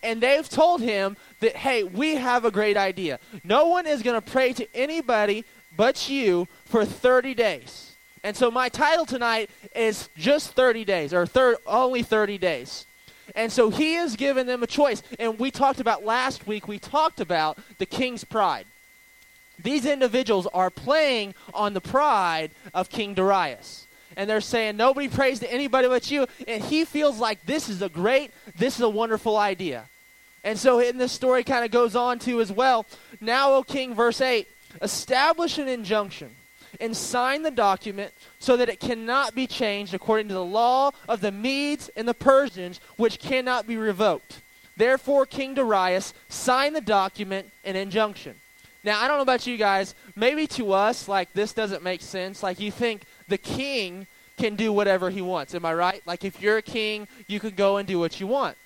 and 0.03 0.21
they've 0.21 0.47
told 0.47 0.79
him 0.79 1.17
that, 1.39 1.55
hey, 1.55 1.83
we 1.83 2.15
have 2.15 2.45
a 2.45 2.51
great 2.51 2.77
idea. 2.77 3.19
No 3.43 3.65
one 3.65 3.87
is 3.87 4.03
going 4.03 4.21
to 4.21 4.31
pray 4.31 4.53
to 4.53 4.67
anybody 4.75 5.43
but 5.75 6.07
you 6.07 6.47
for 6.65 6.85
30 6.85 7.33
days. 7.33 7.93
And 8.23 8.37
so 8.37 8.51
my 8.51 8.69
title 8.69 9.07
tonight 9.07 9.49
is 9.75 10.07
just 10.15 10.51
30 10.51 10.85
days, 10.85 11.15
or 11.15 11.25
thir- 11.25 11.57
only 11.65 12.03
30 12.03 12.37
days. 12.37 12.85
And 13.33 13.51
so 13.51 13.71
he 13.71 13.93
has 13.93 14.15
given 14.15 14.45
them 14.45 14.61
a 14.61 14.67
choice. 14.67 15.01
And 15.17 15.39
we 15.39 15.49
talked 15.49 15.79
about 15.79 16.05
last 16.05 16.45
week, 16.45 16.67
we 16.67 16.77
talked 16.77 17.19
about 17.19 17.57
the 17.79 17.87
king's 17.87 18.23
pride. 18.23 18.67
These 19.57 19.87
individuals 19.87 20.45
are 20.53 20.69
playing 20.69 21.33
on 21.55 21.73
the 21.73 21.81
pride 21.81 22.51
of 22.71 22.89
King 22.89 23.15
Darius. 23.15 23.87
And 24.17 24.29
they're 24.29 24.41
saying, 24.41 24.77
nobody 24.77 25.07
prays 25.07 25.39
to 25.39 25.51
anybody 25.51 25.87
but 25.87 26.11
you. 26.11 26.27
And 26.47 26.63
he 26.63 26.85
feels 26.85 27.19
like 27.19 27.45
this 27.45 27.69
is 27.69 27.81
a 27.81 27.89
great, 27.89 28.31
this 28.57 28.75
is 28.75 28.81
a 28.81 28.89
wonderful 28.89 29.37
idea. 29.37 29.85
And 30.43 30.57
so 30.57 30.79
in 30.79 30.97
this 30.97 31.11
story 31.11 31.43
kind 31.43 31.63
of 31.63 31.71
goes 31.71 31.95
on 31.95 32.19
to 32.19 32.41
as 32.41 32.51
well. 32.51 32.85
Now, 33.19 33.53
O 33.53 33.63
king, 33.63 33.93
verse 33.93 34.21
8, 34.21 34.47
establish 34.81 35.57
an 35.57 35.67
injunction 35.67 36.31
and 36.79 36.95
sign 36.95 37.43
the 37.43 37.51
document 37.51 38.13
so 38.39 38.57
that 38.57 38.69
it 38.69 38.79
cannot 38.79 39.35
be 39.35 39.45
changed 39.45 39.93
according 39.93 40.27
to 40.29 40.33
the 40.33 40.43
law 40.43 40.91
of 41.07 41.21
the 41.21 41.31
Medes 41.31 41.89
and 41.95 42.07
the 42.07 42.13
Persians, 42.13 42.79
which 42.97 43.19
cannot 43.19 43.67
be 43.67 43.77
revoked. 43.77 44.41
Therefore, 44.77 45.25
King 45.25 45.53
Darius 45.53 46.13
signed 46.29 46.75
the 46.75 46.81
document 46.81 47.51
and 47.63 47.77
injunction. 47.77 48.35
Now, 48.83 48.99
I 48.99 49.07
don't 49.07 49.17
know 49.17 49.23
about 49.23 49.45
you 49.45 49.57
guys. 49.57 49.93
Maybe 50.15 50.47
to 50.47 50.73
us, 50.73 51.07
like, 51.07 51.33
this 51.33 51.53
doesn't 51.53 51.83
make 51.83 52.01
sense. 52.01 52.41
Like, 52.41 52.59
you 52.59 52.71
think 52.71 53.03
the 53.31 53.39
king 53.39 54.05
can 54.37 54.55
do 54.55 54.71
whatever 54.71 55.09
he 55.09 55.21
wants. 55.21 55.55
Am 55.55 55.65
I 55.65 55.73
right? 55.73 56.01
Like, 56.05 56.23
if 56.23 56.41
you're 56.41 56.57
a 56.57 56.61
king, 56.61 57.07
you 57.27 57.39
can 57.39 57.51
go 57.51 57.77
and 57.77 57.87
do 57.87 57.97
what 57.97 58.19
you 58.19 58.27
want. 58.27 58.57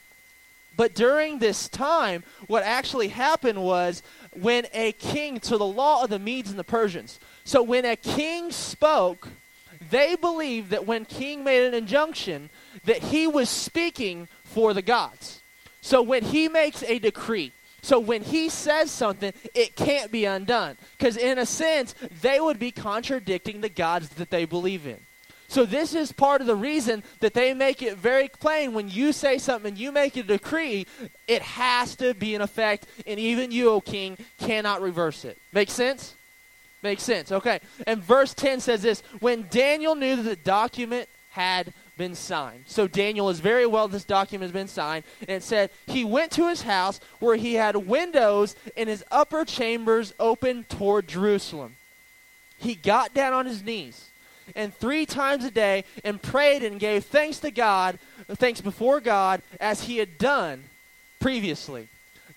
But 0.76 0.94
during 0.94 1.40
this 1.40 1.70
time, 1.70 2.24
what 2.48 2.64
actually 2.64 3.08
happened 3.08 3.64
was 3.64 4.04
when 4.34 4.68
a 4.74 4.92
king, 4.94 5.40
to 5.42 5.58
the 5.58 5.66
law 5.66 6.04
of 6.04 6.10
the 6.10 6.20
Medes 6.20 6.50
and 6.50 6.60
the 6.60 6.66
Persians, 6.66 7.20
so 7.46 7.64
when 7.64 7.86
a 7.86 7.96
king 7.96 8.52
spoke, 8.52 9.30
they 9.90 10.16
believed 10.16 10.72
that 10.72 10.86
when 10.86 11.06
king 11.06 11.44
made 11.44 11.66
an 11.66 11.74
injunction, 11.74 12.50
that 12.84 12.98
he 12.98 13.28
was 13.28 13.50
speaking 13.50 14.28
for 14.44 14.74
the 14.74 14.82
gods. 14.82 15.42
So 15.82 16.02
when 16.02 16.24
he 16.24 16.50
makes 16.50 16.84
a 16.84 17.00
decree, 17.00 17.52
so 17.86 18.00
when 18.00 18.24
he 18.24 18.50
says 18.50 18.90
something, 18.90 19.32
it 19.54 19.76
can't 19.76 20.12
be 20.12 20.26
undone. 20.26 20.76
Because 20.98 21.18
in 21.18 21.38
a 21.38 21.46
sense, 21.46 21.94
they 22.20 22.40
would 22.40 22.58
be 22.58 22.72
contradicting 22.72 23.62
the 23.62 23.70
gods 23.70 24.10
that 24.10 24.32
they 24.32 24.46
believe 24.46 24.88
in. 24.88 24.98
So 25.50 25.68
this 25.68 25.94
is 25.94 26.12
part 26.12 26.42
of 26.42 26.48
the 26.48 26.56
reason 26.56 27.04
that 27.20 27.36
they 27.36 27.54
make 27.54 27.84
it 27.84 27.96
very 27.96 28.28
plain 28.28 28.74
when 28.74 28.90
you 28.90 29.14
say 29.14 29.38
something 29.38 29.76
you 29.76 29.92
make 29.92 30.18
a 30.18 30.24
decree, 30.24 30.88
it 31.28 31.44
has 31.44 31.96
to 31.98 32.16
be 32.16 32.34
in 32.34 32.42
effect, 32.42 32.88
and 33.06 33.20
even 33.20 33.52
you, 33.52 33.70
O 33.70 33.82
king, 33.82 34.18
cannot 34.40 34.82
reverse 34.82 35.24
it. 35.24 35.38
Make 35.54 35.70
sense? 35.70 36.16
Makes 36.82 37.04
sense. 37.04 37.32
Okay. 37.32 37.60
And 37.86 38.04
verse 38.04 38.34
10 38.34 38.62
says 38.62 38.82
this 38.82 39.04
When 39.20 39.46
Daniel 39.52 39.94
knew 39.94 40.16
that 40.16 40.24
the 40.24 40.36
document 40.36 41.08
had 41.30 41.72
been 41.98 42.16
signed. 42.16 42.64
So 42.68 42.88
Daniel 42.88 43.30
is 43.30 43.40
very 43.40 43.66
well, 43.66 43.88
this 43.88 44.04
document 44.04 44.52
has 44.52 44.52
been 44.52 44.68
signed. 44.68 45.04
And 45.22 45.38
it 45.38 45.44
said, 45.44 45.70
He 45.88 46.04
went 46.04 46.32
to 46.34 46.48
his 46.48 46.64
house 46.64 47.00
where 47.20 47.36
he 47.36 47.56
had 47.56 47.76
windows 47.76 48.56
in 48.76 48.88
his 48.88 49.04
upper 49.12 49.46
chambers 49.46 50.14
open 50.20 50.66
toward 50.66 51.08
Jerusalem. 51.08 51.76
He 52.58 52.76
got 52.76 53.14
down 53.14 53.34
on 53.34 53.46
his 53.46 53.64
knees 53.64 54.10
and 54.56 54.74
three 54.74 55.06
times 55.06 55.44
a 55.44 55.52
day 55.52 55.84
and 56.04 56.22
prayed 56.22 56.64
and 56.64 56.80
gave 56.80 57.06
thanks 57.06 57.40
to 57.40 57.52
God, 57.52 57.98
thanks 58.28 58.62
before 58.62 59.00
God, 59.00 59.42
as 59.60 59.84
he 59.84 59.98
had 59.98 60.18
done 60.18 60.66
previously. 61.20 61.88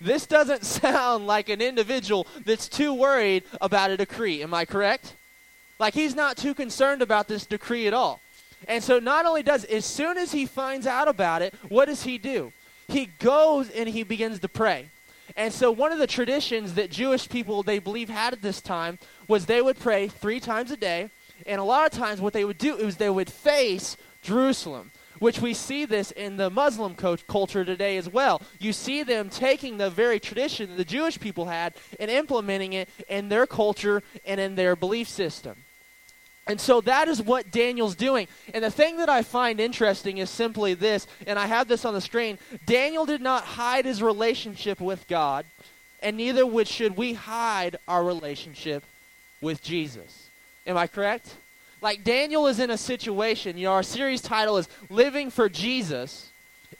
This 0.01 0.25
doesn't 0.25 0.65
sound 0.65 1.27
like 1.27 1.49
an 1.49 1.61
individual 1.61 2.25
that's 2.45 2.67
too 2.67 2.93
worried 2.93 3.43
about 3.61 3.91
a 3.91 3.97
decree. 3.97 4.41
Am 4.41 4.53
I 4.53 4.65
correct? 4.65 5.15
Like 5.77 5.93
he's 5.93 6.15
not 6.15 6.37
too 6.37 6.53
concerned 6.53 7.01
about 7.01 7.27
this 7.27 7.45
decree 7.45 7.87
at 7.87 7.93
all. 7.93 8.19
And 8.69 8.83
so 8.83 8.99
not 8.99 9.25
only 9.25 9.43
does, 9.43 9.65
as 9.65 9.83
soon 9.83 10.17
as 10.17 10.31
he 10.31 10.45
finds 10.45 10.87
out 10.87 11.07
about 11.07 11.41
it, 11.41 11.53
what 11.67 11.85
does 11.85 12.03
he 12.03 12.19
do? 12.19 12.53
He 12.87 13.07
goes 13.07 13.69
and 13.71 13.89
he 13.89 14.03
begins 14.03 14.39
to 14.39 14.47
pray. 14.47 14.89
And 15.35 15.51
so 15.51 15.71
one 15.71 15.91
of 15.91 15.99
the 15.99 16.07
traditions 16.07 16.75
that 16.75 16.91
Jewish 16.91 17.27
people, 17.27 17.63
they 17.63 17.79
believe, 17.79 18.09
had 18.09 18.33
at 18.33 18.41
this 18.41 18.61
time 18.61 18.99
was 19.27 19.45
they 19.45 19.61
would 19.61 19.79
pray 19.79 20.07
three 20.07 20.39
times 20.39 20.69
a 20.69 20.77
day. 20.77 21.09
And 21.45 21.59
a 21.59 21.63
lot 21.63 21.91
of 21.91 21.97
times 21.97 22.21
what 22.21 22.33
they 22.33 22.45
would 22.45 22.57
do 22.59 22.77
is 22.77 22.97
they 22.97 23.09
would 23.09 23.29
face 23.29 23.97
Jerusalem 24.21 24.91
which 25.17 25.41
we 25.41 25.53
see 25.53 25.83
this 25.83 26.11
in 26.11 26.37
the 26.37 26.49
Muslim 26.49 26.95
co- 26.95 27.17
culture 27.17 27.65
today 27.65 27.97
as 27.97 28.07
well. 28.07 28.41
You 28.57 28.71
see 28.71 29.03
them 29.03 29.29
taking 29.29 29.77
the 29.77 29.89
very 29.89 30.17
tradition 30.17 30.69
that 30.69 30.77
the 30.77 30.85
Jewish 30.85 31.19
people 31.19 31.45
had 31.45 31.73
and 31.99 32.09
implementing 32.09 32.71
it 32.71 32.87
in 33.09 33.27
their 33.27 33.45
culture 33.45 34.01
and 34.25 34.39
in 34.39 34.55
their 34.55 34.77
belief 34.77 35.09
system. 35.09 35.57
And 36.49 36.59
so 36.59 36.81
that 36.81 37.07
is 37.07 37.21
what 37.21 37.51
Daniel's 37.51 37.93
doing. 37.93 38.27
And 38.55 38.63
the 38.63 38.71
thing 38.71 38.97
that 38.97 39.07
I 39.07 39.21
find 39.21 39.59
interesting 39.59 40.17
is 40.17 40.31
simply 40.31 40.73
this, 40.73 41.05
and 41.27 41.37
I 41.37 41.45
have 41.45 41.67
this 41.67 41.85
on 41.85 41.93
the 41.93 42.01
screen 42.01 42.39
Daniel 42.65 43.05
did 43.05 43.21
not 43.21 43.43
hide 43.43 43.85
his 43.85 44.01
relationship 44.01 44.81
with 44.81 45.07
God, 45.07 45.45
and 46.01 46.17
neither 46.17 46.47
would, 46.47 46.67
should 46.67 46.97
we 46.97 47.13
hide 47.13 47.77
our 47.87 48.03
relationship 48.03 48.83
with 49.41 49.61
Jesus. 49.61 50.29
Am 50.65 50.75
I 50.75 50.87
correct? 50.87 51.35
Like 51.81 52.03
Daniel 52.03 52.47
is 52.47 52.59
in 52.59 52.71
a 52.71 52.77
situation, 52.77 53.55
you 53.55 53.65
know, 53.65 53.73
our 53.73 53.83
series 53.83 54.21
title 54.21 54.57
is 54.57 54.67
Living 54.89 55.29
for 55.29 55.49
Jesus 55.49 56.31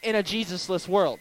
in 0.02 0.16
a 0.16 0.24
Jesusless 0.24 0.88
World. 0.88 1.20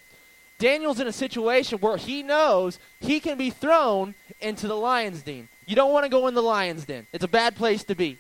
Daniel's 0.59 1.01
in 1.01 1.07
a 1.07 1.13
situation 1.13 1.79
where 1.79 1.99
he 1.99 2.23
knows 2.23 2.79
he 2.99 3.21
can 3.21 3.37
be 3.37 3.51
thrown 3.51 4.15
into 4.41 4.67
the 4.67 4.75
lion's 4.75 5.21
den. 5.21 5.49
You 5.67 5.77
don't 5.77 5.93
want 5.93 6.05
to 6.05 6.09
go 6.09 6.29
in 6.29 6.35
the 6.35 6.43
lion's 6.43 6.87
den. 6.87 7.07
It's 7.13 7.25
a 7.25 7.29
bad 7.29 7.55
place 7.55 7.85
to 7.85 7.95
be. 7.95 8.19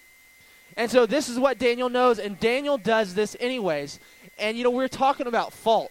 And 0.79 0.89
so 0.89 1.07
this 1.07 1.29
is 1.29 1.41
what 1.41 1.59
Daniel 1.59 1.89
knows, 1.89 2.21
and 2.21 2.39
Daniel 2.39 2.79
does 2.79 3.13
this 3.13 3.37
anyways. 3.41 3.99
And 4.39 4.57
you 4.57 4.63
know, 4.63 4.71
we're 4.71 4.87
talking 4.87 5.27
about 5.27 5.53
fault. 5.53 5.91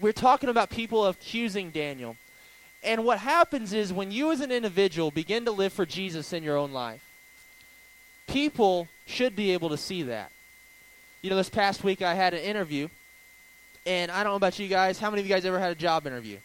We're 0.00 0.12
talking 0.12 0.48
about 0.48 0.70
people 0.70 1.06
accusing 1.06 1.70
Daniel. 1.70 2.16
And 2.84 3.04
what 3.04 3.18
happens 3.18 3.72
is 3.72 3.92
when 3.92 4.12
you 4.12 4.30
as 4.30 4.40
an 4.40 4.52
individual 4.52 5.10
begin 5.10 5.44
to 5.46 5.50
live 5.50 5.72
for 5.72 5.84
Jesus 5.84 6.32
in 6.32 6.44
your 6.44 6.56
own 6.56 6.70
life, 6.70 7.02
people 8.28 8.86
should 9.06 9.34
be 9.34 9.50
able 9.50 9.70
to 9.70 9.76
see 9.76 10.04
that. 10.04 10.30
You 11.20 11.30
know, 11.30 11.36
this 11.36 11.50
past 11.50 11.82
week 11.82 12.00
I 12.00 12.14
had 12.14 12.32
an 12.32 12.40
interview, 12.40 12.86
and 13.84 14.12
I 14.12 14.22
don't 14.22 14.34
know 14.34 14.36
about 14.36 14.60
you 14.60 14.68
guys. 14.68 15.00
How 15.00 15.10
many 15.10 15.22
of 15.22 15.26
you 15.26 15.34
guys 15.34 15.44
ever 15.44 15.58
had 15.58 15.72
a 15.72 15.76
job 15.76 16.06
interview? 16.06 16.38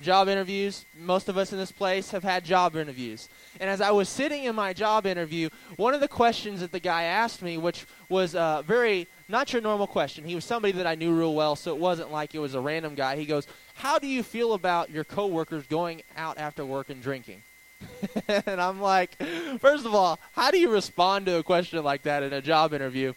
Job 0.00 0.28
interviews. 0.28 0.84
Most 0.98 1.28
of 1.28 1.38
us 1.38 1.52
in 1.52 1.58
this 1.58 1.72
place 1.72 2.10
have 2.10 2.22
had 2.22 2.44
job 2.44 2.76
interviews. 2.76 3.28
And 3.60 3.70
as 3.70 3.80
I 3.80 3.90
was 3.90 4.08
sitting 4.08 4.44
in 4.44 4.54
my 4.54 4.72
job 4.72 5.06
interview, 5.06 5.48
one 5.76 5.94
of 5.94 6.00
the 6.00 6.08
questions 6.08 6.60
that 6.60 6.72
the 6.72 6.80
guy 6.80 7.04
asked 7.04 7.42
me, 7.42 7.56
which 7.58 7.86
was 8.08 8.34
a 8.34 8.62
very 8.66 9.08
not 9.28 9.52
your 9.52 9.62
normal 9.62 9.86
question, 9.86 10.24
he 10.24 10.34
was 10.34 10.44
somebody 10.44 10.72
that 10.72 10.86
I 10.86 10.94
knew 10.94 11.16
real 11.16 11.34
well, 11.34 11.56
so 11.56 11.74
it 11.74 11.80
wasn't 11.80 12.12
like 12.12 12.34
it 12.34 12.38
was 12.38 12.54
a 12.54 12.60
random 12.60 12.94
guy. 12.94 13.16
He 13.16 13.26
goes, 13.26 13.46
How 13.74 13.98
do 13.98 14.06
you 14.06 14.22
feel 14.22 14.52
about 14.52 14.90
your 14.90 15.04
coworkers 15.04 15.66
going 15.66 16.02
out 16.16 16.38
after 16.38 16.64
work 16.64 16.90
and 16.90 17.02
drinking? 17.02 17.42
and 18.28 18.60
I'm 18.60 18.80
like, 18.80 19.20
First 19.58 19.86
of 19.86 19.94
all, 19.94 20.18
how 20.32 20.50
do 20.50 20.58
you 20.58 20.70
respond 20.70 21.26
to 21.26 21.38
a 21.38 21.42
question 21.42 21.82
like 21.82 22.02
that 22.02 22.22
in 22.22 22.32
a 22.32 22.42
job 22.42 22.72
interview? 22.72 23.14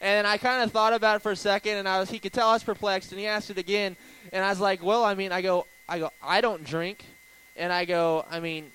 And 0.00 0.26
I 0.26 0.38
kind 0.38 0.62
of 0.62 0.72
thought 0.72 0.94
about 0.94 1.16
it 1.16 1.22
for 1.22 1.32
a 1.32 1.36
second, 1.36 1.76
and 1.76 1.86
I 1.86 2.00
was, 2.00 2.08
he 2.08 2.18
could 2.18 2.32
tell 2.32 2.48
I 2.48 2.54
was 2.54 2.64
perplexed, 2.64 3.12
and 3.12 3.20
he 3.20 3.26
asked 3.26 3.50
it 3.50 3.58
again. 3.58 3.96
And 4.32 4.42
I 4.42 4.48
was 4.48 4.60
like, 4.60 4.82
well, 4.82 5.04
I 5.04 5.14
mean, 5.14 5.30
I 5.30 5.42
go, 5.42 5.66
I 5.90 5.98
go, 5.98 6.10
I 6.22 6.40
don't 6.40 6.64
drink, 6.64 7.04
and 7.56 7.72
I 7.72 7.84
go, 7.84 8.24
I 8.30 8.38
mean, 8.38 8.70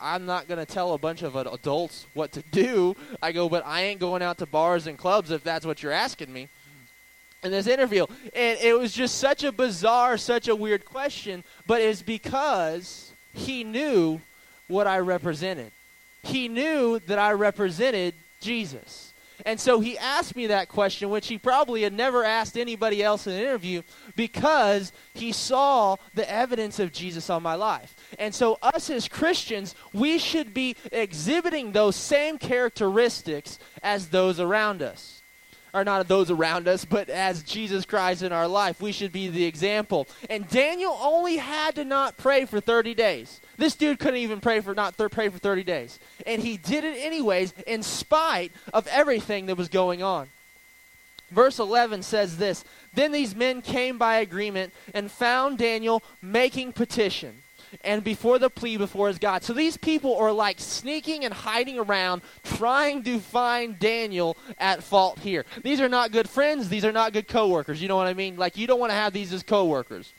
I'm 0.00 0.24
not 0.24 0.46
going 0.46 0.64
to 0.64 0.72
tell 0.72 0.94
a 0.94 0.98
bunch 0.98 1.22
of 1.22 1.34
adults 1.34 2.06
what 2.14 2.30
to 2.32 2.42
do. 2.52 2.96
I 3.20 3.32
go, 3.32 3.48
but 3.48 3.66
I 3.66 3.82
ain't 3.82 3.98
going 3.98 4.22
out 4.22 4.38
to 4.38 4.46
bars 4.46 4.86
and 4.86 4.96
clubs 4.96 5.32
if 5.32 5.42
that's 5.42 5.66
what 5.66 5.82
you're 5.82 5.92
asking 5.92 6.32
me. 6.32 6.48
In 7.42 7.50
this 7.50 7.66
interview, 7.66 8.06
and 8.34 8.58
it 8.60 8.78
was 8.78 8.92
just 8.92 9.16
such 9.18 9.44
a 9.44 9.50
bizarre, 9.50 10.18
such 10.18 10.46
a 10.46 10.54
weird 10.54 10.84
question, 10.84 11.42
but 11.66 11.80
it's 11.80 12.02
because 12.02 13.12
he 13.32 13.64
knew 13.64 14.20
what 14.68 14.86
I 14.86 14.98
represented. 14.98 15.72
He 16.22 16.48
knew 16.48 16.98
that 17.06 17.18
I 17.18 17.32
represented 17.32 18.14
Jesus. 18.40 19.09
And 19.46 19.60
so 19.60 19.80
he 19.80 19.98
asked 19.98 20.36
me 20.36 20.46
that 20.48 20.68
question, 20.68 21.10
which 21.10 21.28
he 21.28 21.38
probably 21.38 21.82
had 21.82 21.92
never 21.92 22.24
asked 22.24 22.56
anybody 22.56 23.02
else 23.02 23.26
in 23.26 23.32
an 23.32 23.40
interview, 23.40 23.82
because 24.16 24.92
he 25.14 25.32
saw 25.32 25.96
the 26.14 26.30
evidence 26.30 26.78
of 26.78 26.92
Jesus 26.92 27.30
on 27.30 27.42
my 27.42 27.54
life. 27.54 27.94
And 28.18 28.34
so, 28.34 28.58
us 28.62 28.90
as 28.90 29.08
Christians, 29.08 29.74
we 29.92 30.18
should 30.18 30.52
be 30.54 30.76
exhibiting 30.92 31.72
those 31.72 31.96
same 31.96 32.38
characteristics 32.38 33.58
as 33.82 34.08
those 34.08 34.40
around 34.40 34.82
us 34.82 35.19
or 35.72 35.84
not 35.84 36.00
of 36.00 36.08
those 36.08 36.30
around 36.30 36.68
us, 36.68 36.84
but 36.84 37.08
as 37.08 37.42
Jesus 37.42 37.84
Christ 37.84 38.22
in 38.22 38.32
our 38.32 38.48
life. 38.48 38.80
We 38.80 38.92
should 38.92 39.12
be 39.12 39.28
the 39.28 39.44
example. 39.44 40.06
And 40.28 40.48
Daniel 40.48 40.96
only 41.00 41.36
had 41.36 41.74
to 41.76 41.84
not 41.84 42.16
pray 42.16 42.44
for 42.44 42.60
30 42.60 42.94
days. 42.94 43.40
This 43.56 43.74
dude 43.74 43.98
couldn't 43.98 44.20
even 44.20 44.40
pray 44.40 44.60
for 44.60 44.74
not 44.74 44.96
th- 44.96 45.10
pray 45.10 45.28
for 45.28 45.38
30 45.38 45.64
days. 45.64 45.98
And 46.26 46.42
he 46.42 46.56
did 46.56 46.84
it 46.84 46.96
anyways 46.98 47.52
in 47.66 47.82
spite 47.82 48.52
of 48.72 48.86
everything 48.86 49.46
that 49.46 49.56
was 49.56 49.68
going 49.68 50.02
on. 50.02 50.28
Verse 51.30 51.58
11 51.58 52.02
says 52.02 52.38
this, 52.38 52.64
Then 52.94 53.12
these 53.12 53.36
men 53.36 53.62
came 53.62 53.98
by 53.98 54.16
agreement 54.16 54.72
and 54.92 55.10
found 55.10 55.58
Daniel 55.58 56.02
making 56.20 56.72
petition 56.72 57.42
and 57.82 58.02
before 58.04 58.38
the 58.38 58.50
plea 58.50 58.76
before 58.76 59.08
his 59.08 59.18
God. 59.18 59.42
So 59.42 59.52
these 59.52 59.76
people 59.76 60.16
are 60.16 60.32
like 60.32 60.60
sneaking 60.60 61.24
and 61.24 61.32
hiding 61.32 61.78
around, 61.78 62.22
trying 62.44 63.02
to 63.04 63.18
find 63.18 63.78
Daniel 63.78 64.36
at 64.58 64.82
fault 64.82 65.18
here. 65.18 65.44
These 65.62 65.80
are 65.80 65.88
not 65.88 66.12
good 66.12 66.28
friends. 66.28 66.68
These 66.68 66.84
are 66.84 66.92
not 66.92 67.12
good 67.12 67.28
coworkers. 67.28 67.80
You 67.80 67.88
know 67.88 67.96
what 67.96 68.06
I 68.06 68.14
mean? 68.14 68.36
Like 68.36 68.56
you 68.56 68.66
don't 68.66 68.80
want 68.80 68.90
to 68.90 68.96
have 68.96 69.12
these 69.12 69.32
as 69.32 69.42
coworkers. 69.42 70.12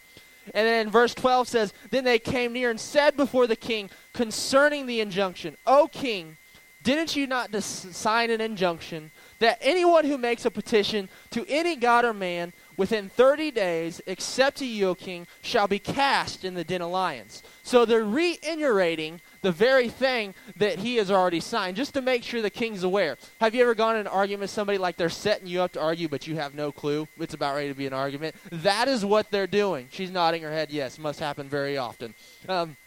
And 0.53 0.67
then 0.67 0.89
verse 0.89 1.13
12 1.13 1.47
says, 1.47 1.73
Then 1.91 2.03
they 2.03 2.19
came 2.19 2.53
near 2.53 2.69
and 2.69 2.79
said 2.79 3.15
before 3.15 3.47
the 3.47 3.55
king 3.55 3.89
concerning 4.13 4.85
the 4.85 4.99
injunction, 4.99 5.55
O 5.67 5.87
king, 5.87 6.37
didn't 6.83 7.15
you 7.15 7.27
not 7.27 7.53
sign 7.63 8.29
an 8.29 8.41
injunction 8.41 9.11
that 9.39 9.57
anyone 9.61 10.05
who 10.05 10.17
makes 10.17 10.45
a 10.45 10.51
petition 10.51 11.09
to 11.31 11.45
any 11.47 11.75
god 11.75 12.05
or 12.05 12.13
man 12.13 12.53
within 12.77 13.09
30 13.09 13.51
days, 13.51 14.01
except 14.07 14.57
to 14.57 14.65
you, 14.65 14.89
O 14.89 14.95
king, 14.95 15.27
shall 15.41 15.67
be 15.67 15.79
cast 15.79 16.43
in 16.43 16.53
the 16.53 16.63
den 16.63 16.81
of 16.81 16.89
lions. 16.89 17.43
So 17.63 17.85
they're 17.85 18.03
reiterating 18.03 19.21
the 19.41 19.51
very 19.51 19.89
thing 19.89 20.33
that 20.57 20.79
he 20.79 20.95
has 20.95 21.11
already 21.11 21.39
signed, 21.39 21.77
just 21.77 21.93
to 21.95 22.01
make 22.01 22.23
sure 22.23 22.41
the 22.41 22.49
king's 22.49 22.83
aware. 22.83 23.17
Have 23.39 23.53
you 23.53 23.61
ever 23.61 23.75
gone 23.75 23.95
in 23.95 24.01
an 24.01 24.07
argument 24.07 24.41
with 24.41 24.49
somebody 24.51 24.77
like 24.77 24.97
they're 24.97 25.09
setting 25.09 25.47
you 25.47 25.61
up 25.61 25.73
to 25.73 25.81
argue, 25.81 26.07
but 26.07 26.27
you 26.27 26.35
have 26.35 26.55
no 26.55 26.71
clue? 26.71 27.07
It's 27.19 27.33
about 27.33 27.55
ready 27.55 27.67
to 27.67 27.75
be 27.75 27.87
an 27.87 27.93
argument. 27.93 28.35
That 28.51 28.87
is 28.87 29.05
what 29.05 29.31
they're 29.31 29.47
doing. 29.47 29.87
She's 29.91 30.11
nodding 30.11 30.43
her 30.43 30.51
head, 30.51 30.71
yes, 30.71 30.97
must 30.97 31.19
happen 31.19 31.49
very 31.49 31.77
often. 31.77 32.13
Um, 32.47 32.77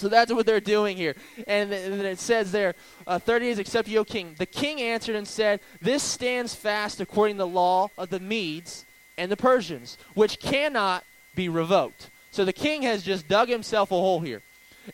so 0.00 0.08
that's 0.08 0.32
what 0.32 0.46
they're 0.46 0.60
doing 0.60 0.96
here. 0.96 1.14
And 1.46 1.70
then 1.70 2.06
it 2.06 2.18
says 2.18 2.50
there, 2.52 2.74
uh, 3.06 3.18
30 3.18 3.46
days 3.46 3.58
except 3.58 3.86
you, 3.86 3.98
O 3.98 4.04
king. 4.04 4.34
The 4.38 4.46
king 4.46 4.80
answered 4.80 5.14
and 5.14 5.28
said, 5.28 5.60
This 5.82 6.02
stands 6.02 6.54
fast 6.54 7.00
according 7.00 7.36
to 7.36 7.40
the 7.40 7.46
law 7.46 7.90
of 7.98 8.08
the 8.08 8.18
Medes 8.18 8.86
and 9.18 9.30
the 9.30 9.36
Persians, 9.36 9.98
which 10.14 10.40
cannot 10.40 11.04
be 11.34 11.50
revoked. 11.50 12.08
So 12.30 12.44
the 12.44 12.52
king 12.52 12.82
has 12.82 13.02
just 13.02 13.28
dug 13.28 13.48
himself 13.48 13.90
a 13.90 13.94
hole 13.94 14.20
here. 14.20 14.42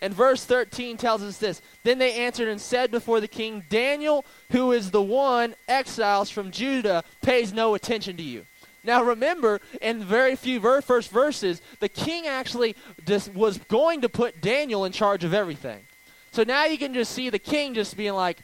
And 0.01 0.13
verse 0.13 0.45
13 0.45 0.97
tells 0.97 1.23
us 1.23 1.39
this 1.39 1.63
Then 1.85 1.99
they 1.99 2.15
answered 2.15 2.49
and 2.49 2.61
said 2.61 2.91
before 2.91 3.21
the 3.21 3.29
king, 3.29 3.63
Daniel, 3.69 4.25
who 4.51 4.73
is 4.73 4.91
the 4.91 5.03
one 5.03 5.55
exiles 5.69 6.31
from 6.31 6.51
Judah, 6.51 7.05
pays 7.23 7.53
no 7.53 7.75
attention 7.75 8.17
to 8.17 8.23
you. 8.23 8.45
Now 8.87 9.03
remember, 9.03 9.61
in 9.83 10.05
very 10.05 10.37
few 10.37 10.61
ver- 10.61 10.81
first 10.81 11.11
verses, 11.11 11.61
the 11.81 11.89
king 11.89 12.27
actually 12.27 12.77
just 13.05 13.35
was 13.35 13.59
going 13.59 14.03
to 14.03 14.09
put 14.09 14.41
Daniel 14.41 14.85
in 14.85 14.93
charge 14.93 15.25
of 15.25 15.35
everything. 15.35 15.81
So 16.31 16.45
now 16.45 16.67
you 16.67 16.79
can 16.79 16.95
just 16.95 17.13
see 17.13 17.29
the 17.29 17.39
king 17.39 17.75
just 17.75 17.97
being 17.97 18.15
like, 18.15 18.39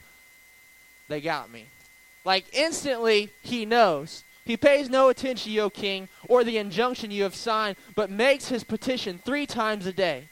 they 1.09 1.21
got 1.21 1.51
me. 1.51 1.67
Like 2.25 2.45
instantly, 2.53 3.31
he 3.43 3.65
knows. 3.65 4.25
He 4.45 4.57
pays 4.57 4.91
no 4.91 5.09
attention, 5.09 5.57
O 5.61 5.71
king, 5.71 6.09
or 6.27 6.43
the 6.43 6.59
injunction 6.59 7.13
you 7.13 7.23
have 7.23 7.35
signed, 7.35 7.77
but 7.95 8.11
makes 8.11 8.49
his 8.49 8.65
petition 8.65 9.21
three 9.25 9.47
times 9.47 9.87
a 9.87 9.93
day. 9.93 10.25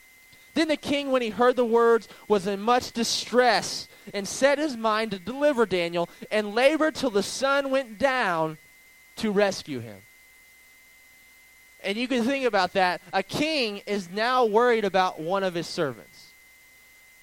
Then 0.55 0.67
the 0.67 0.77
king, 0.77 1.13
when 1.13 1.23
he 1.23 1.31
heard 1.31 1.55
the 1.55 1.65
words, 1.65 2.09
was 2.27 2.49
in 2.49 2.61
much 2.61 2.91
distress, 2.91 3.89
and 4.13 4.27
set 4.27 4.59
his 4.59 4.77
mind 4.77 5.13
to 5.13 5.19
deliver 5.21 5.65
Daniel, 5.65 6.09
and 6.31 6.55
labored 6.55 6.97
till 6.97 7.11
the 7.11 7.23
sun 7.23 7.71
went 7.71 7.99
down 7.99 8.59
to 9.17 9.31
rescue 9.31 9.81
him. 9.81 9.99
And 11.83 11.97
you 11.97 12.09
can 12.09 12.25
think 12.25 12.45
about 12.45 12.75
that. 12.75 13.01
A 13.13 13.23
king 13.23 13.83
is 13.87 14.11
now 14.11 14.45
worried 14.45 14.85
about 14.85 15.21
one 15.21 15.43
of 15.43 15.55
his 15.55 15.67
servants. 15.67 16.29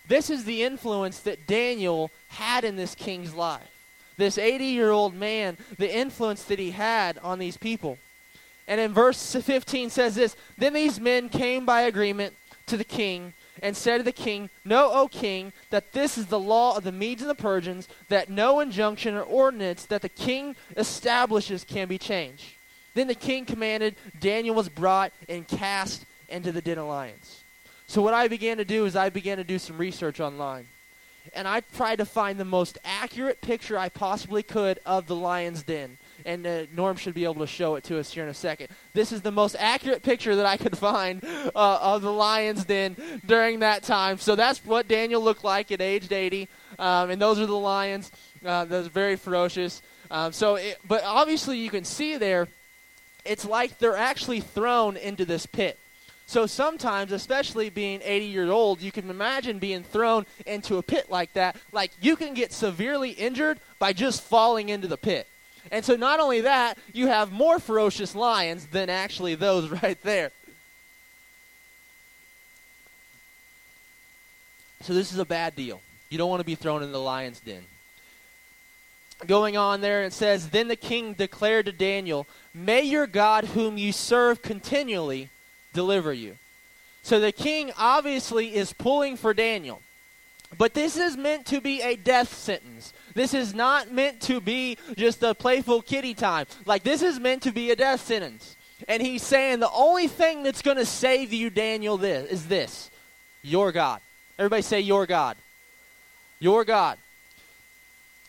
This 0.07 0.29
is 0.29 0.45
the 0.45 0.63
influence 0.63 1.19
that 1.19 1.45
Daniel 1.47 2.11
had 2.29 2.63
in 2.63 2.75
this 2.75 2.95
king's 2.95 3.33
life 3.33 3.69
this 4.17 4.37
80 4.37 4.65
year 4.65 4.91
old 4.91 5.13
man, 5.13 5.57
the 5.77 5.95
influence 5.95 6.43
that 6.45 6.59
he 6.59 6.71
had 6.71 7.17
on 7.19 7.39
these 7.39 7.55
people. 7.55 7.97
And 8.67 8.81
in 8.81 8.93
verse 8.93 9.35
15 9.35 9.89
says 9.89 10.15
this 10.15 10.35
Then 10.57 10.73
these 10.73 10.99
men 10.99 11.29
came 11.29 11.65
by 11.65 11.81
agreement 11.81 12.33
to 12.65 12.75
the 12.75 12.83
king 12.83 13.33
and 13.61 13.75
said 13.75 13.97
to 13.97 14.03
the 14.03 14.11
king, 14.11 14.49
Know, 14.65 14.91
O 14.91 15.07
king, 15.07 15.53
that 15.69 15.93
this 15.93 16.17
is 16.17 16.27
the 16.27 16.39
law 16.39 16.77
of 16.77 16.83
the 16.83 16.91
Medes 16.91 17.21
and 17.21 17.29
the 17.29 17.35
Persians, 17.35 17.87
that 18.09 18.29
no 18.29 18.59
injunction 18.59 19.15
or 19.15 19.21
ordinance 19.21 19.85
that 19.85 20.01
the 20.01 20.09
king 20.09 20.55
establishes 20.75 21.63
can 21.63 21.87
be 21.87 21.97
changed. 21.97 22.53
Then 22.93 23.07
the 23.07 23.15
king 23.15 23.45
commanded, 23.45 23.95
Daniel 24.19 24.55
was 24.55 24.69
brought 24.69 25.11
and 25.29 25.47
cast 25.47 26.05
into 26.29 26.51
the 26.51 26.61
den 26.61 26.77
of 26.77 26.87
lions. 26.87 27.43
So, 27.87 28.01
what 28.01 28.13
I 28.13 28.27
began 28.27 28.57
to 28.57 28.65
do 28.65 28.85
is 28.85 28.95
I 28.95 29.09
began 29.09 29.37
to 29.37 29.43
do 29.43 29.59
some 29.59 29.77
research 29.77 30.19
online 30.19 30.67
and 31.33 31.47
I 31.47 31.61
tried 31.61 31.97
to 31.97 32.05
find 32.05 32.39
the 32.39 32.45
most 32.45 32.77
accurate 32.83 33.41
picture 33.41 33.77
I 33.77 33.89
possibly 33.89 34.43
could 34.43 34.79
of 34.85 35.07
the 35.07 35.15
lion's 35.15 35.63
den. 35.63 35.97
And 36.27 36.45
uh, 36.45 36.63
Norm 36.75 36.97
should 36.97 37.13
be 37.13 37.23
able 37.23 37.35
to 37.35 37.47
show 37.47 37.75
it 37.75 37.85
to 37.85 37.97
us 37.97 38.11
here 38.13 38.21
in 38.21 38.29
a 38.29 38.33
second. 38.33 38.67
This 38.93 39.13
is 39.13 39.21
the 39.21 39.31
most 39.31 39.55
accurate 39.57 40.03
picture 40.03 40.35
that 40.35 40.45
I 40.45 40.57
could 40.57 40.77
find 40.89 41.23
uh, 41.23 41.79
of 41.81 42.01
the 42.01 42.11
lion's 42.11 42.65
den 42.65 42.97
during 43.25 43.59
that 43.59 43.83
time. 43.83 44.17
So 44.17 44.35
that's 44.35 44.63
what 44.65 44.89
Daniel 44.89 45.23
looked 45.23 45.45
like 45.45 45.71
at 45.71 45.81
age 45.81 46.11
80. 46.11 46.49
Um, 46.77 47.11
and 47.11 47.21
those 47.21 47.39
are 47.39 47.45
the 47.45 47.55
lions. 47.55 48.11
Uh, 48.45 48.65
those 48.65 48.87
very 48.87 49.15
ferocious. 49.15 49.81
Um, 50.11 50.33
so, 50.33 50.55
it, 50.55 50.77
but 50.85 51.01
obviously 51.05 51.59
you 51.59 51.69
can 51.69 51.85
see 51.85 52.17
there, 52.17 52.49
it's 53.23 53.45
like 53.45 53.79
they're 53.79 53.95
actually 53.95 54.41
thrown 54.41 54.97
into 54.97 55.23
this 55.23 55.45
pit. 55.45 55.79
So 56.25 56.45
sometimes, 56.45 57.13
especially 57.13 57.69
being 57.69 58.01
80 58.03 58.25
years 58.25 58.49
old, 58.49 58.81
you 58.81 58.91
can 58.91 59.09
imagine 59.09 59.59
being 59.59 59.83
thrown 59.83 60.25
into 60.45 60.75
a 60.75 60.83
pit 60.83 61.09
like 61.09 61.31
that. 61.33 61.55
Like 61.71 61.91
you 62.01 62.17
can 62.17 62.33
get 62.33 62.51
severely 62.51 63.11
injured 63.11 63.61
by 63.79 63.93
just 63.93 64.21
falling 64.21 64.67
into 64.67 64.89
the 64.89 64.97
pit. 64.97 65.25
And 65.71 65.83
so 65.83 65.95
not 65.95 66.19
only 66.19 66.41
that, 66.41 66.77
you 66.93 67.07
have 67.07 67.31
more 67.31 67.59
ferocious 67.59 68.15
lions 68.15 68.67
than 68.67 68.89
actually 68.89 69.35
those 69.35 69.69
right 69.83 70.01
there. 70.03 70.31
So 74.81 74.93
this 74.93 75.11
is 75.11 75.19
a 75.19 75.25
bad 75.25 75.55
deal. 75.55 75.81
You 76.09 76.17
don't 76.17 76.29
want 76.29 76.39
to 76.39 76.45
be 76.45 76.55
thrown 76.55 76.83
in 76.83 76.91
the 76.91 76.99
lion's 76.99 77.39
den. 77.39 77.63
Going 79.25 79.57
on 79.57 79.81
there, 79.81 80.03
it 80.03 80.13
says, 80.13 80.49
Then 80.49 80.67
the 80.67 80.75
king 80.75 81.13
declared 81.13 81.65
to 81.65 81.71
Daniel, 81.71 82.27
May 82.53 82.83
your 82.83 83.07
God, 83.07 83.45
whom 83.45 83.77
you 83.77 83.91
serve 83.91 84.41
continually, 84.41 85.29
deliver 85.73 86.13
you. 86.13 86.37
So 87.01 87.19
the 87.19 87.31
king 87.31 87.71
obviously 87.77 88.53
is 88.53 88.73
pulling 88.73 89.17
for 89.17 89.33
Daniel. 89.33 89.81
But 90.57 90.73
this 90.73 90.95
is 90.95 91.17
meant 91.17 91.45
to 91.47 91.59
be 91.59 91.81
a 91.81 91.95
death 91.95 92.33
sentence. 92.33 92.93
This 93.17 93.33
is 93.33 93.55
not 93.55 93.91
meant 93.91 94.21
to 94.21 94.39
be 94.39 94.77
just 94.95 95.23
a 95.23 95.33
playful 95.33 95.81
kitty 95.81 96.13
time. 96.13 96.45
Like, 96.65 96.83
this 96.83 97.01
is 97.01 97.19
meant 97.19 97.41
to 97.43 97.51
be 97.51 97.71
a 97.71 97.75
death 97.75 98.01
sentence. 98.01 98.55
And 98.87 99.01
he's 99.01 99.23
saying 99.23 99.59
the 99.59 99.71
only 99.71 100.07
thing 100.07 100.43
that's 100.43 100.61
going 100.61 100.77
to 100.77 100.85
save 100.85 101.33
you, 101.33 101.49
Daniel, 101.49 101.97
this 101.97 102.29
is 102.29 102.47
this 102.47 102.91
your 103.41 103.71
God. 103.71 104.01
Everybody 104.37 104.61
say, 104.61 104.81
Your 104.81 105.07
God. 105.07 105.35
Your 106.39 106.63
God 106.63 106.99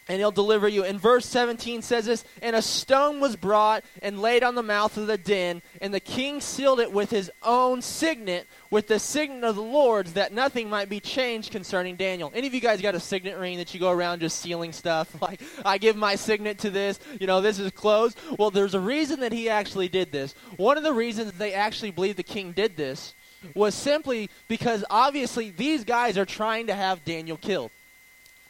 and 0.08 0.18
he'll 0.18 0.30
deliver 0.30 0.66
you. 0.66 0.84
And 0.84 1.00
verse 1.00 1.26
17 1.26 1.82
says 1.82 2.06
this 2.06 2.24
And 2.42 2.56
a 2.56 2.62
stone 2.62 3.20
was 3.20 3.36
brought 3.36 3.84
and 4.02 4.22
laid 4.22 4.42
on 4.42 4.54
the 4.54 4.62
mouth 4.62 4.96
of 4.96 5.06
the 5.06 5.18
den, 5.18 5.62
and 5.80 5.92
the 5.92 6.00
king 6.00 6.40
sealed 6.40 6.80
it 6.80 6.92
with 6.92 7.10
his 7.10 7.30
own 7.42 7.82
signet, 7.82 8.46
with 8.70 8.88
the 8.88 8.98
signet 8.98 9.44
of 9.44 9.56
the 9.56 9.62
Lord's, 9.62 10.14
that 10.14 10.32
nothing 10.32 10.70
might 10.70 10.88
be 10.88 11.00
changed 11.00 11.52
concerning 11.52 11.96
Daniel. 11.96 12.32
Any 12.34 12.46
of 12.46 12.54
you 12.54 12.60
guys 12.60 12.80
got 12.80 12.94
a 12.94 13.00
signet 13.00 13.38
ring 13.38 13.58
that 13.58 13.74
you 13.74 13.80
go 13.80 13.90
around 13.90 14.20
just 14.20 14.40
sealing 14.40 14.72
stuff? 14.72 15.14
Like, 15.28 15.42
I 15.64 15.76
give 15.78 15.96
my 15.96 16.14
signet 16.14 16.58
to 16.60 16.70
this, 16.70 16.98
you 17.20 17.26
know, 17.26 17.40
this 17.40 17.58
is 17.58 17.70
closed. 17.72 18.18
Well, 18.38 18.50
there's 18.50 18.74
a 18.74 18.80
reason 18.80 19.20
that 19.20 19.32
he 19.32 19.50
actually 19.50 19.88
did 19.88 20.10
this. 20.10 20.34
One 20.56 20.78
of 20.78 20.84
the 20.84 20.92
reasons 20.92 21.32
they 21.32 21.52
actually 21.52 21.90
believe 21.90 22.16
the 22.16 22.22
king 22.22 22.52
did 22.52 22.76
this 22.76 23.14
was 23.54 23.74
simply 23.74 24.30
because 24.46 24.84
obviously 24.88 25.50
these 25.50 25.84
guys 25.84 26.16
are 26.16 26.24
trying 26.24 26.68
to 26.68 26.74
have 26.74 27.04
Daniel 27.04 27.36
killed. 27.36 27.70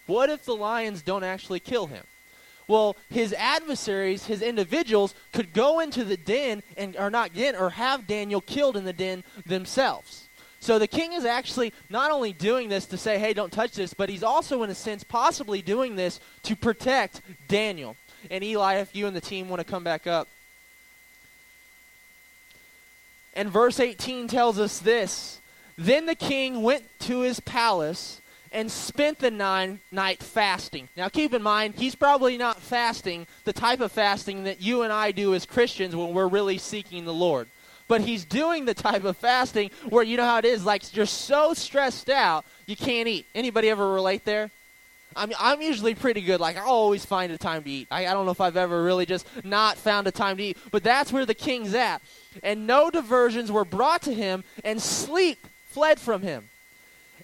What 0.09 0.31
if 0.31 0.44
the 0.44 0.57
lions 0.57 1.03
don't 1.03 1.23
actually 1.23 1.61
kill 1.61 1.87
him? 1.87 2.03
Well, 2.66 2.97
his 3.11 3.35
adversaries, 3.35 4.25
his 4.25 4.40
individuals, 4.40 5.14
could 5.33 5.53
go 5.53 5.81
into 5.81 6.03
the 6.03 6.16
den 6.16 6.62
and 6.79 6.97
or 6.97 7.11
not 7.11 7.35
get 7.35 7.55
or 7.55 7.71
have 7.71 8.07
Daniel 8.07 8.40
killed 8.40 8.77
in 8.77 8.85
the 8.85 8.92
den 8.92 9.23
themselves. 9.44 10.29
So 10.61 10.79
the 10.79 10.87
king 10.87 11.12
is 11.12 11.27
actually 11.27 11.75
not 11.90 12.11
only 12.11 12.33
doing 12.33 12.71
this 12.71 12.87
to 12.87 12.97
say, 12.97 13.18
"Hey, 13.18 13.35
don't 13.35 13.53
touch 13.53 13.73
this," 13.73 13.92
but 13.94 14.09
he's 14.09 14.23
also, 14.23 14.62
in 14.62 14.71
a 14.71 14.75
sense, 14.75 15.05
possibly 15.05 15.61
doing 15.61 15.97
this 15.97 16.21
to 16.44 16.57
protect 16.57 17.21
Daniel. 17.47 17.97
And 18.31 18.42
Eli, 18.42 18.77
if 18.77 18.97
you 18.97 19.07
and 19.07 19.14
the 19.14 19.21
team 19.21 19.51
want 19.51 19.61
to 19.61 19.71
come 19.71 19.85
back 19.85 20.07
up, 20.07 20.27
and 23.35 23.51
verse 23.51 23.79
18 23.79 24.27
tells 24.27 24.59
us 24.59 24.79
this: 24.79 25.40
Then 25.77 26.07
the 26.07 26.14
king 26.14 26.62
went 26.62 26.85
to 27.01 27.21
his 27.21 27.40
palace 27.40 28.21
and 28.53 28.71
spent 28.71 29.19
the 29.19 29.31
nine 29.31 29.81
night 29.91 30.23
fasting. 30.23 30.89
Now 30.97 31.09
keep 31.09 31.35
in 31.35 31.43
mind, 31.43 31.75
he's 31.77 31.95
probably 31.95 32.37
not 32.37 32.61
fasting 32.61 33.27
the 33.45 33.53
type 33.53 33.81
of 33.81 33.93
fasting 33.93 34.45
that 34.45 34.61
you 34.61 34.83
and 34.83 34.93
I 34.93 35.13
do 35.13 35.35
as 35.35 35.47
Christians 35.47 35.95
when 35.95 36.13
we're 36.15 36.29
really 36.29 36.59
seeking 36.59 37.05
the 37.05 37.15
Lord. 37.15 37.49
But 37.89 38.03
he's 38.03 38.25
doing 38.25 38.67
the 38.67 38.75
type 38.75 39.05
of 39.05 39.17
fasting 39.17 39.71
where 39.89 40.05
you 40.05 40.19
know 40.19 40.25
how 40.25 40.39
it 40.39 40.45
is, 40.45 40.65
like 40.65 40.95
you're 40.95 41.07
so 41.07 41.55
stressed 41.55 42.11
out 42.11 42.45
you 42.69 42.77
can't 42.77 43.09
eat. 43.09 43.27
Anybody 43.35 43.71
ever 43.71 43.95
relate 43.95 44.27
there? 44.27 44.51
I'm, 45.17 45.33
I'm 45.41 45.63
usually 45.63 45.95
pretty 45.95 46.21
good. 46.21 46.39
Like, 46.39 46.59
I 46.59 46.61
always 46.61 47.05
find 47.05 47.33
a 47.33 47.39
time 47.39 47.65
to 47.65 47.71
eat. 47.71 47.89
I, 47.91 48.07
I 48.07 48.13
don't 48.13 48.27
know 48.27 48.31
if 48.31 48.43
I've 48.43 48.59
ever 48.59 48.85
really 48.85 49.07
just 49.07 49.27
not 49.43 49.79
found 49.79 50.07
a 50.07 50.11
time 50.11 50.37
to 50.37 50.43
eat. 50.43 50.59
But 50.71 50.85
that's 50.85 51.13
where 51.13 51.25
the 51.25 51.35
king's 51.35 51.73
at. 51.73 52.03
And 52.43 52.67
no 52.67 52.91
diversions 52.91 53.51
were 53.51 53.65
brought 53.65 54.03
to 54.03 54.13
him, 54.13 54.45
and 54.65 54.83
sleep 54.83 55.47
fled 55.71 55.99
from 55.99 56.21
him. 56.21 56.51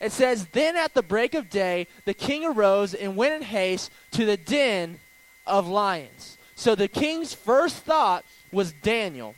It 0.04 0.12
says, 0.12 0.48
Then 0.52 0.76
at 0.76 0.92
the 0.92 1.02
break 1.02 1.32
of 1.32 1.48
day, 1.48 1.86
the 2.04 2.12
king 2.12 2.44
arose 2.44 2.92
and 2.92 3.16
went 3.16 3.32
in 3.32 3.42
haste 3.42 3.90
to 4.10 4.26
the 4.26 4.36
den 4.36 5.00
of 5.46 5.66
lions. 5.66 6.36
So 6.56 6.74
the 6.74 6.88
king's 6.88 7.32
first 7.32 7.76
thought 7.76 8.22
was 8.52 8.72
Daniel. 8.72 9.34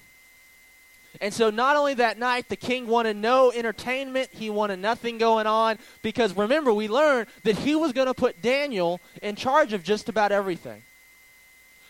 And 1.21 1.33
so, 1.33 1.51
not 1.51 1.77
only 1.77 1.95
that 1.95 2.19
night, 2.19 2.49
the 2.49 2.57
king 2.57 2.89
wanted 2.89 3.17
no 3.17 3.53
entertainment, 3.53 4.31
he 4.33 4.51
wanted 4.51 4.81
nothing 4.81 5.19
going 5.19 5.47
on, 5.47 5.79
because 6.03 6.37
remember, 6.37 6.75
we 6.75 6.89
learned 6.89 7.29
that 7.45 7.57
he 7.59 7.77
was 7.77 7.93
going 7.93 8.09
to 8.09 8.13
put 8.13 8.43
Daniel 8.43 9.01
in 9.23 9.37
charge 9.37 9.73
of 9.73 9.85
just 9.85 10.09
about 10.09 10.33
everything. 10.33 10.83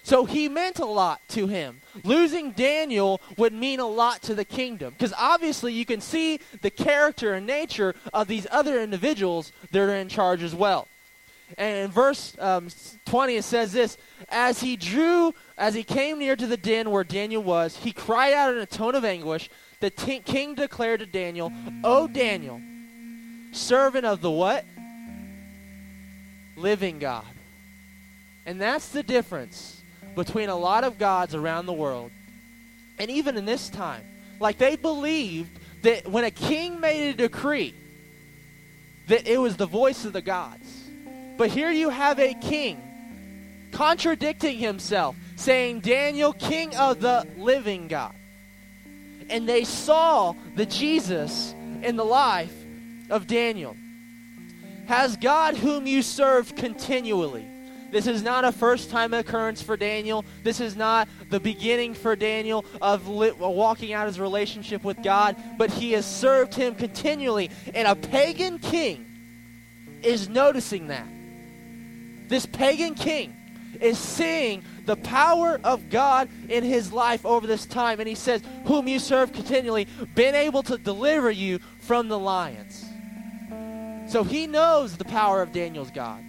So 0.07 0.25
he 0.25 0.49
meant 0.49 0.79
a 0.79 0.85
lot 0.85 1.21
to 1.31 1.49
him. 1.49 1.81
Losing 2.05 2.53
Daniel 2.53 3.21
would 3.37 3.53
mean 3.53 3.81
a 3.81 3.88
lot 3.88 4.23
to 4.23 4.37
the 4.37 4.45
kingdom. 4.45 4.95
Because 4.97 5.12
obviously, 5.19 5.73
you 5.73 5.85
can 5.85 6.01
see 6.01 6.38
the 6.62 6.71
character 6.71 7.35
and 7.35 7.45
nature 7.45 7.92
of 8.14 8.29
these 8.29 8.47
other 8.53 8.81
individuals 8.81 9.51
that 9.73 9.81
are 9.81 9.97
in 9.97 10.09
charge 10.09 10.45
as 10.45 10.55
well. 10.55 10.87
And 11.59 11.87
in 11.87 11.90
verse 11.90 12.37
um, 12.38 12.69
20, 13.07 13.35
it 13.35 13.42
says 13.42 13.73
this 13.73 13.99
As 14.29 14.61
he 14.61 14.77
drew, 14.77 15.35
as 15.59 15.75
he 15.75 15.83
came 15.83 16.21
near 16.21 16.37
to 16.37 16.47
the 16.47 16.57
den 16.57 16.92
where 16.92 17.03
Daniel 17.03 17.42
was, 17.42 17.77
he 17.79 17.90
cried 17.90 18.33
out 18.33 18.55
in 18.55 18.61
a 18.61 18.66
tone 18.66 18.95
of 18.95 19.05
anguish. 19.05 19.51
The 19.81 19.90
t- 19.90 20.21
king 20.21 20.55
declared 20.55 21.01
to 21.01 21.07
Daniel, 21.07 21.53
O 21.83 22.07
Daniel, 22.07 22.61
servant 23.51 24.07
of 24.07 24.21
the 24.21 24.31
what? 24.31 24.64
Living 26.55 27.01
God. 27.01 27.27
And 28.47 28.61
that's 28.61 28.90
the 28.90 29.03
difference 29.03 29.76
between 30.16 30.48
a 30.48 30.57
lot 30.57 30.83
of 30.83 30.98
gods 30.98 31.35
around 31.35 31.66
the 31.66 31.72
world. 31.72 32.11
And 32.98 33.11
even 33.11 33.37
in 33.37 33.44
this 33.44 33.68
time, 33.68 34.02
like 34.40 34.59
they 34.59 34.74
believed 34.74 35.50
that 35.83 36.09
when 36.09 36.24
a 36.24 36.31
king 36.31 36.81
made 36.81 37.11
a 37.11 37.14
decree, 37.14 37.74
that 39.07 39.29
it 39.29 39.38
was 39.38 39.57
the 39.57 39.66
voice 39.66 40.05
of 40.05 40.12
the 40.12 40.22
gods. 40.22 40.64
But 41.37 41.50
here 41.50 41.70
you 41.70 41.90
have 41.90 42.18
a 42.18 42.35
king 42.35 42.83
contradicting 43.70 44.59
himself, 44.59 45.14
saying, 45.37 45.81
Daniel, 45.81 46.33
king 46.33 46.74
of 46.76 47.00
the 47.00 47.26
living 47.37 47.88
God. 47.88 48.14
And 49.29 49.46
they 49.46 49.64
saw 49.64 50.35
the 50.55 50.64
Jesus 50.64 51.55
in 51.83 51.96
the 51.96 52.05
life 52.05 52.55
of 53.11 53.26
Daniel. 53.26 53.76
Has 54.87 55.16
God, 55.16 55.57
whom 55.57 55.87
you 55.87 56.00
serve 56.00 56.55
continually, 56.55 57.46
this 57.97 58.07
is 58.07 58.23
not 58.23 58.45
a 58.45 58.53
first 58.53 58.91
time 58.91 59.15
occurrence 59.15 59.63
for 59.63 59.75
Daniel. 59.75 60.23
This 60.43 60.61
is 60.61 60.77
not 60.77 61.09
the 61.31 61.41
beginning 61.41 61.95
for 61.95 62.15
Daniel 62.15 62.63
of 62.83 63.09
walking 63.09 63.95
out 63.95 64.07
his 64.07 64.21
relationship 64.21 64.85
with 64.85 65.03
God, 65.03 65.35
but 65.57 65.71
he 65.71 65.93
has 65.93 66.05
served 66.05 66.53
him 66.55 66.75
continually. 66.75 67.51
And 67.73 67.89
a 67.89 67.95
pagan 67.95 68.59
king 68.59 69.07
is 70.03 70.29
noticing 70.29 70.89
that. 70.89 71.07
This 72.29 72.45
pagan 72.45 72.97
king 72.97 73.35
is 73.81 73.99
seeing 73.99 74.63
the 74.85 74.97
power 74.97 75.59
of 75.65 75.89
God 75.89 76.29
in 76.51 76.65
his 76.65 76.93
life 76.93 77.25
over 77.25 77.47
this 77.47 77.65
time. 77.65 77.99
And 77.99 78.07
he 78.07 78.15
says, 78.15 78.43
Whom 78.67 78.89
you 78.89 78.99
serve 78.99 79.33
continually, 79.33 79.89
been 80.15 80.35
able 80.35 80.63
to 80.65 80.77
deliver 80.77 81.31
you 81.31 81.61
from 81.79 82.09
the 82.09 82.19
lions. 82.19 82.85
So 84.13 84.23
he 84.23 84.47
knows 84.47 84.99
the 84.99 85.07
power 85.07 85.41
of 85.41 85.53
Daniel's 85.53 85.91
God. 85.91 86.26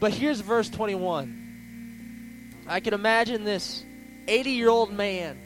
But 0.00 0.12
here's 0.12 0.40
verse 0.40 0.68
21. 0.68 2.54
I 2.66 2.80
can 2.80 2.94
imagine 2.94 3.44
this 3.44 3.84
80 4.28 4.50
year 4.50 4.68
old 4.68 4.92
man 4.92 5.38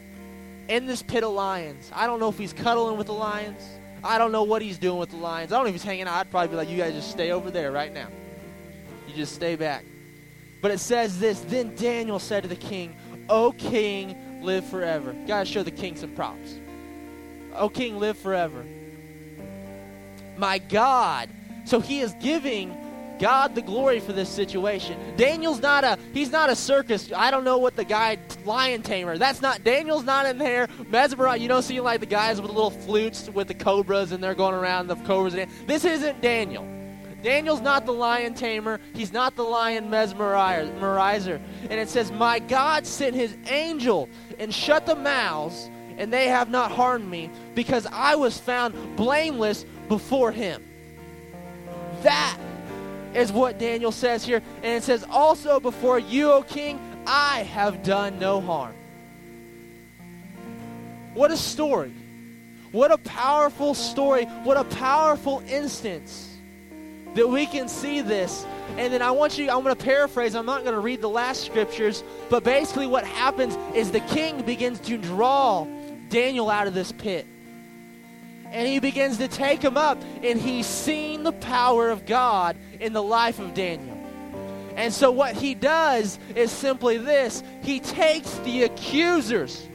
in 0.69 0.87
this 0.87 1.03
pit 1.03 1.25
of 1.25 1.33
lions. 1.33 1.91
I 1.95 2.07
don't 2.07 2.21
know 2.21 2.29
if 2.29 2.39
he's 2.39 2.53
cuddling 2.53 2.99
with 2.99 3.07
the 3.07 3.15
lions. 3.15 3.63
I 4.05 4.19
don't 4.19 4.33
know 4.33 4.43
what 4.43 4.63
he's 4.63 4.79
doing 4.79 4.99
with 4.99 5.11
the 5.11 5.17
lions. 5.17 5.53
I 5.53 5.57
don't 5.57 5.65
know 5.65 5.69
if 5.69 5.75
he's 5.75 5.85
hanging 5.85 6.07
out. 6.07 6.15
I'd 6.15 6.31
probably 6.31 6.49
be 6.49 6.57
like, 6.57 6.69
you 6.69 6.77
guys 6.77 6.93
just 6.95 7.11
stay 7.11 7.31
over 7.31 7.51
there 7.51 7.71
right 7.71 7.93
now. 7.93 8.09
You 9.07 9.15
just 9.15 9.35
stay 9.35 9.55
back. 9.55 9.85
But 10.61 10.71
it 10.71 10.79
says 10.79 11.19
this 11.19 11.41
Then 11.41 11.75
Daniel 11.77 12.19
said 12.19 12.43
to 12.43 12.49
the 12.49 12.57
king, 12.57 12.97
O 13.29 13.53
king, 13.53 14.43
live 14.43 14.67
forever. 14.67 15.15
Gotta 15.27 15.45
show 15.45 15.63
the 15.63 15.71
king 15.71 15.97
some 15.97 16.11
props. 16.11 16.59
O 17.55 17.69
king, 17.69 17.99
live 17.99 18.19
forever. 18.19 18.65
My 20.37 20.59
God. 20.59 21.29
So 21.65 21.81
he 21.81 22.01
is 22.01 22.15
giving 22.21 22.77
God 23.23 23.55
the 23.55 23.63
glory 23.63 24.01
for 24.01 24.13
this 24.13 24.29
situation. 24.29 24.99
Daniel's 25.17 25.61
not 25.61 25.85
a 25.85 25.97
he's 26.13 26.33
not 26.33 26.51
a 26.51 26.57
circus. 26.57 27.13
I 27.15 27.31
don't 27.31 27.45
know 27.45 27.57
what 27.57 27.77
the 27.77 27.85
guy 27.85 28.19
lion 28.45 28.83
tamer. 28.83 29.17
That's 29.17 29.41
not 29.41 29.63
Daniel's 29.63 30.03
not 30.03 30.27
in 30.27 30.39
there. 30.39 30.67
Mesmerized. 30.89 31.41
You 31.41 31.47
don't 31.47 31.63
see 31.63 31.79
like 31.79 32.01
the 32.01 32.07
guys 32.07 32.41
with 32.41 32.51
the 32.51 32.53
little 32.53 32.73
flutes 32.73 33.31
with 33.31 33.47
the 33.47 33.55
cobras 33.55 34.11
and 34.11 34.21
they're 34.21 34.35
going 34.35 34.57
around 34.57 34.89
the 34.89 34.97
cobras. 34.97 35.37
This 35.69 35.85
isn't 35.85 36.21
Daniel. 36.21 36.67
Daniel's 37.23 37.61
not 37.61 37.87
the 37.87 37.93
lion 37.93 38.35
tamer. 38.35 38.81
He's 38.93 39.13
not 39.13 39.37
the 39.37 39.45
lion 39.45 39.89
mesmerizer. 39.89 41.41
And 41.63 41.73
it 41.79 41.89
says, 41.89 42.11
My 42.11 42.41
God 42.41 42.89
sent 42.89 43.15
his 43.15 43.37
angel 43.47 44.09
and 44.41 44.53
shut 44.53 44.85
the 44.85 44.97
mouths, 44.97 45.71
and 45.97 46.13
they 46.13 46.27
have 46.27 46.51
not 46.51 46.73
harmed 46.73 47.09
me, 47.09 47.31
because 47.55 47.87
I 47.87 48.17
was 48.17 48.37
found 48.37 48.97
blameless 48.97 49.65
before 49.89 50.33
him. 50.33 50.65
That 52.03 52.37
is 53.15 53.33
what 53.33 53.59
Daniel 53.59 53.93
says 53.93 54.25
here. 54.25 54.43
And 54.63 54.77
it 54.77 54.83
says, 54.83 55.05
Also 55.11 55.61
before 55.61 55.99
you, 55.99 56.33
O 56.33 56.43
king, 56.43 56.81
I 57.07 57.43
have 57.45 57.83
done 57.83 58.19
no 58.19 58.41
harm. 58.41 58.75
What 61.15 61.31
a 61.31 61.37
story. 61.37 61.93
What 62.71 62.91
a 62.91 62.99
powerful 62.99 63.75
story. 63.75 64.25
What 64.45 64.57
a 64.57 64.65
powerful 64.65 65.43
instance 65.47 66.33
that 67.15 67.29
we 67.29 67.45
can 67.47 67.69
see 67.69 68.01
this. 68.01 68.47
And 68.79 68.93
then 68.93 69.03
I 69.03 69.11
want 69.11 69.37
you, 69.37 69.51
I'm 69.51 69.63
going 69.63 69.77
to 69.77 69.85
paraphrase, 69.85 70.35
I'm 70.35 70.47
not 70.47 70.63
going 70.63 70.75
to 70.75 70.81
read 70.81 71.03
the 71.03 71.09
last 71.09 71.45
scriptures, 71.45 72.03
but 72.31 72.43
basically 72.43 72.87
what 72.87 73.05
happens 73.05 73.57
is 73.77 73.91
the 73.91 74.01
king 74.01 74.43
begins 74.43 74.81
to 74.81 74.97
draw 74.97 75.67
Daniel 76.09 76.49
out 76.49 76.67
of 76.67 76.73
this 76.73 76.93
pit. 76.93 77.27
And 78.53 78.69
he 78.69 78.79
begins 78.79 79.17
to 79.19 79.29
take 79.29 79.63
him 79.63 79.77
up, 79.77 79.99
and 80.23 80.39
he's 80.39 80.67
seen 80.67 81.23
the 81.23 81.33
power 81.33 81.91
of 81.91 82.07
God 82.07 82.57
in 82.79 82.93
the 82.93 83.03
life 83.03 83.39
of 83.39 83.55
Daniel. 83.55 83.99
And 84.77 84.93
so 84.93 85.11
what 85.11 85.35
he 85.35 85.55
does 85.55 86.19
is 86.37 86.51
simply 86.51 86.99
this 86.99 87.43
he 87.63 87.81
takes 87.81 88.31
the 88.39 88.65
accusers 88.65 89.67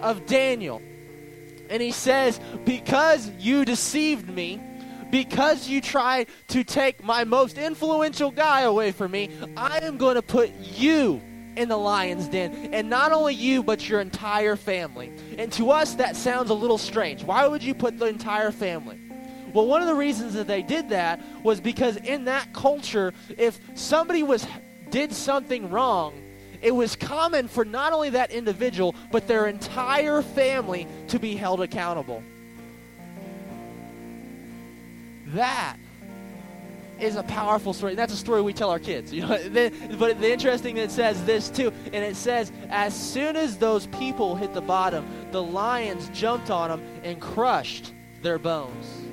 of 0.00 0.26
Daniel, 0.26 0.82
and 1.70 1.80
he 1.80 1.92
says, 1.92 2.40
Because 2.64 3.30
you 3.38 3.64
deceived 3.64 4.28
me, 4.28 4.60
because 5.10 5.68
you 5.68 5.80
try 5.80 6.26
to 6.48 6.64
take 6.64 7.04
my 7.04 7.24
most 7.24 7.56
influential 7.56 8.30
guy 8.30 8.62
away 8.62 8.90
from 8.90 9.12
me, 9.12 9.30
I 9.56 9.78
am 9.78 9.96
going 9.96 10.16
to 10.16 10.22
put 10.22 10.50
you 10.54 11.22
in 11.56 11.68
the 11.68 11.76
lion's 11.76 12.28
den. 12.28 12.70
And 12.72 12.88
not 12.90 13.12
only 13.12 13.34
you, 13.34 13.62
but 13.62 13.88
your 13.88 14.00
entire 14.00 14.56
family. 14.56 15.12
And 15.38 15.52
to 15.52 15.70
us, 15.70 15.94
that 15.94 16.16
sounds 16.16 16.50
a 16.50 16.54
little 16.54 16.78
strange. 16.78 17.24
Why 17.24 17.46
would 17.46 17.62
you 17.62 17.74
put 17.74 17.98
the 17.98 18.06
entire 18.06 18.50
family? 18.50 19.00
Well, 19.52 19.66
one 19.66 19.80
of 19.82 19.86
the 19.86 19.94
reasons 19.94 20.34
that 20.34 20.48
they 20.48 20.62
did 20.62 20.88
that 20.88 21.22
was 21.44 21.60
because 21.60 21.96
in 21.96 22.24
that 22.24 22.52
culture, 22.52 23.14
if 23.38 23.60
somebody 23.74 24.22
was 24.22 24.46
did 24.90 25.12
something 25.12 25.70
wrong, 25.70 26.20
it 26.60 26.74
was 26.74 26.96
common 26.96 27.46
for 27.46 27.64
not 27.64 27.92
only 27.92 28.10
that 28.10 28.30
individual, 28.30 28.94
but 29.12 29.28
their 29.28 29.46
entire 29.46 30.22
family 30.22 30.88
to 31.08 31.18
be 31.18 31.36
held 31.36 31.60
accountable. 31.60 32.22
That 35.26 35.76
is 37.00 37.16
a 37.16 37.22
powerful 37.24 37.72
story. 37.72 37.94
That's 37.94 38.12
a 38.12 38.16
story 38.16 38.42
we 38.42 38.52
tell 38.52 38.70
our 38.70 38.78
kids. 38.78 39.12
You 39.12 39.22
know, 39.22 39.28
but 39.98 40.20
the 40.20 40.32
interesting 40.32 40.76
it 40.76 40.90
says 40.90 41.24
this 41.24 41.48
too, 41.50 41.72
and 41.92 42.04
it 42.04 42.16
says 42.16 42.52
as 42.70 42.94
soon 42.94 43.36
as 43.36 43.56
those 43.58 43.86
people 43.88 44.36
hit 44.36 44.54
the 44.54 44.60
bottom, 44.60 45.06
the 45.30 45.42
lions 45.42 46.08
jumped 46.12 46.50
on 46.50 46.70
them 46.70 46.82
and 47.02 47.20
crushed 47.20 47.92
their 48.22 48.38
bones. 48.38 49.04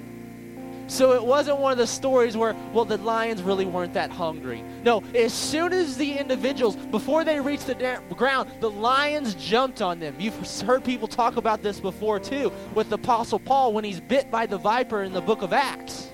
So 0.91 1.13
it 1.13 1.24
wasn't 1.24 1.60
one 1.60 1.72
of 1.72 1.78
the 1.78 1.88
stories 1.88 2.36
where, 2.36 2.54
well, 2.74 2.84
the 2.84 2.98
lions 2.98 3.41
really 3.41 3.63
weren't 3.63 3.94
that 3.94 4.12
hungry. 4.12 4.62
No, 4.84 5.02
as 5.15 5.32
soon 5.32 5.72
as 5.72 5.96
the 5.96 6.17
individuals, 6.17 6.76
before 6.76 7.24
they 7.24 7.39
reached 7.39 7.67
the 7.67 7.76
da- 7.76 8.02
ground, 8.13 8.52
the 8.60 8.70
lions 8.70 9.36
jumped 9.36 9.82
on 9.82 10.00
them. 10.00 10.15
You've 10.20 10.36
heard 10.62 10.84
people 10.84 11.08
talk 11.08 11.38
about 11.38 11.63
this 11.63 11.80
before 11.80 12.20
too, 12.20 12.52
with 12.76 12.89
the 12.89 12.96
Apostle 12.96 13.39
Paul 13.39 13.72
when 13.72 13.86
he's 13.86 14.02
bit 14.02 14.30
by 14.30 14.46
the 14.46 14.58
viper 14.58 15.04
in 15.04 15.13
the 15.13 15.22
book 15.22 15.44
of 15.44 15.54
Acts. 15.54 16.11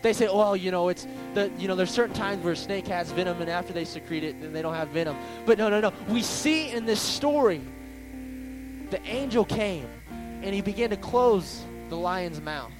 They 0.00 0.12
say, 0.12 0.26
well, 0.26 0.56
you 0.56 0.70
know, 0.70 0.88
it's 0.88 1.06
the 1.34 1.50
you 1.58 1.66
know, 1.66 1.74
there's 1.74 1.90
certain 1.90 2.14
times 2.14 2.44
where 2.44 2.52
a 2.52 2.56
snake 2.56 2.86
has 2.86 3.10
venom, 3.10 3.40
and 3.40 3.50
after 3.50 3.72
they 3.72 3.84
secrete 3.84 4.24
it, 4.24 4.40
then 4.40 4.52
they 4.52 4.62
don't 4.62 4.74
have 4.74 4.88
venom. 4.88 5.16
But 5.44 5.58
no, 5.58 5.68
no, 5.68 5.80
no. 5.80 5.92
We 6.08 6.22
see 6.22 6.70
in 6.70 6.86
this 6.86 7.00
story, 7.00 7.60
the 8.90 9.00
angel 9.04 9.44
came, 9.44 9.88
and 10.08 10.54
he 10.54 10.60
began 10.60 10.90
to 10.90 10.96
close 10.96 11.64
the 11.88 11.96
lion's 11.96 12.40
mouth. 12.40 12.72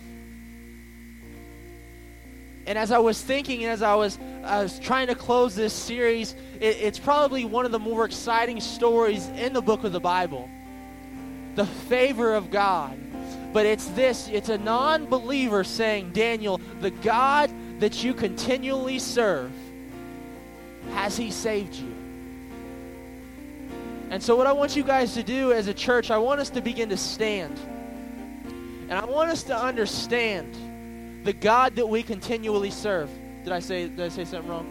And 2.66 2.76
as 2.76 2.92
I 2.92 2.98
was 2.98 3.20
thinking, 3.20 3.64
as 3.64 3.83
I 3.83 3.94
was, 3.94 4.18
I 4.44 4.62
was 4.62 4.78
trying 4.78 5.07
to 5.07 5.14
close 5.14 5.54
this 5.57 5.72
series, 5.72 6.35
it, 6.61 6.76
it's 6.76 6.98
probably 6.98 7.46
one 7.46 7.64
of 7.64 7.72
the 7.72 7.78
more 7.78 8.04
exciting 8.04 8.61
stories 8.61 9.26
in 9.28 9.54
the 9.54 9.62
book 9.62 9.85
of 9.85 9.92
the 9.92 10.00
Bible. 10.00 10.50
The 11.54 11.64
favor 11.64 12.35
of 12.35 12.50
God. 12.50 12.98
But 13.59 13.66
it's 13.66 13.87
this 13.87 14.29
it's 14.29 14.51
a 14.51 14.59
non 14.59 15.07
believer 15.07 15.64
saying, 15.64 16.12
Daniel, 16.12 16.61
the 16.81 16.92
God 16.92 17.51
that 17.81 18.05
you 18.05 18.14
continually 18.14 19.01
serve, 19.01 19.51
has 20.92 21.16
he 21.16 21.33
saved 21.33 21.75
you? 21.75 21.92
And 24.11 24.23
so, 24.23 24.37
what 24.37 24.47
I 24.47 24.53
want 24.53 24.77
you 24.77 24.85
guys 24.85 25.14
to 25.14 25.25
do 25.25 25.53
as 25.53 25.66
a 25.66 25.75
church, 25.75 26.12
I 26.12 26.18
want 26.18 26.38
us 26.38 26.51
to 26.51 26.61
begin 26.61 26.88
to 26.90 26.97
stand. 26.97 27.59
And 28.88 28.92
I 28.92 29.05
want 29.05 29.29
us 29.29 29.42
to 29.42 29.61
understand 29.61 31.25
the 31.25 31.33
God 31.33 31.75
that 31.75 31.87
we 31.88 32.05
continually 32.05 32.71
serve. 32.71 33.11
Did 33.42 33.53
I 33.53 33.59
say, 33.59 33.88
did 33.88 33.99
I 33.99 34.09
say 34.09 34.25
something 34.25 34.49
wrong? 34.49 34.68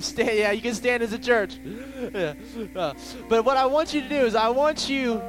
Stand, 0.00 0.36
yeah, 0.36 0.50
you 0.50 0.62
can 0.62 0.74
stand 0.74 1.04
as 1.04 1.12
a 1.12 1.18
church. 1.18 1.60
yeah. 2.12 2.34
Uh, 2.74 2.94
but 3.28 3.44
what 3.44 3.56
I 3.56 3.66
want 3.66 3.94
you 3.94 4.00
to 4.00 4.08
do 4.08 4.16
is, 4.16 4.34
I 4.34 4.48
want 4.48 4.88
you 4.88 5.22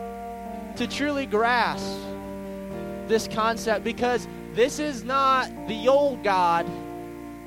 to 0.78 0.88
truly 0.88 1.26
grasp 1.26 1.98
this 3.08 3.28
concept 3.28 3.84
because 3.84 4.28
this 4.54 4.80
is 4.80 5.04
not 5.04 5.50
the 5.68 5.88
old 5.88 6.24
God. 6.24 6.66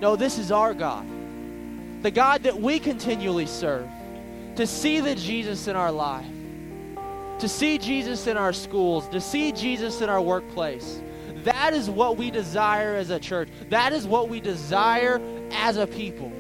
No, 0.01 0.17
this 0.17 0.39
is 0.39 0.51
our 0.53 0.75
God. 0.75 1.07
The 2.03 2.11
God 2.11 2.43
that 2.43 2.61
we 2.61 2.79
continually 2.79 3.47
serve. 3.47 3.89
To 4.57 4.67
see 4.67 5.01
the 5.01 5.15
Jesus 5.15 5.67
in 5.67 5.75
our 5.75 5.91
life, 5.91 6.27
to 7.41 7.49
see 7.49 7.77
Jesus 7.77 8.29
in 8.29 8.37
our 8.37 8.53
schools, 8.53 9.09
to 9.09 9.21
see 9.21 9.51
Jesus 9.51 10.01
in 10.01 10.09
our 10.09 10.21
workplace. 10.21 11.01
That 11.43 11.75
is 11.75 11.91
what 11.91 12.17
we 12.17 12.31
desire 12.31 12.95
as 12.95 13.11
a 13.11 13.19
church. 13.19 13.49
That 13.71 13.93
is 13.93 14.07
what 14.07 14.29
we 14.29 14.41
desire 14.41 15.21
as 15.51 15.77
a 15.77 15.87
people. 15.87 16.31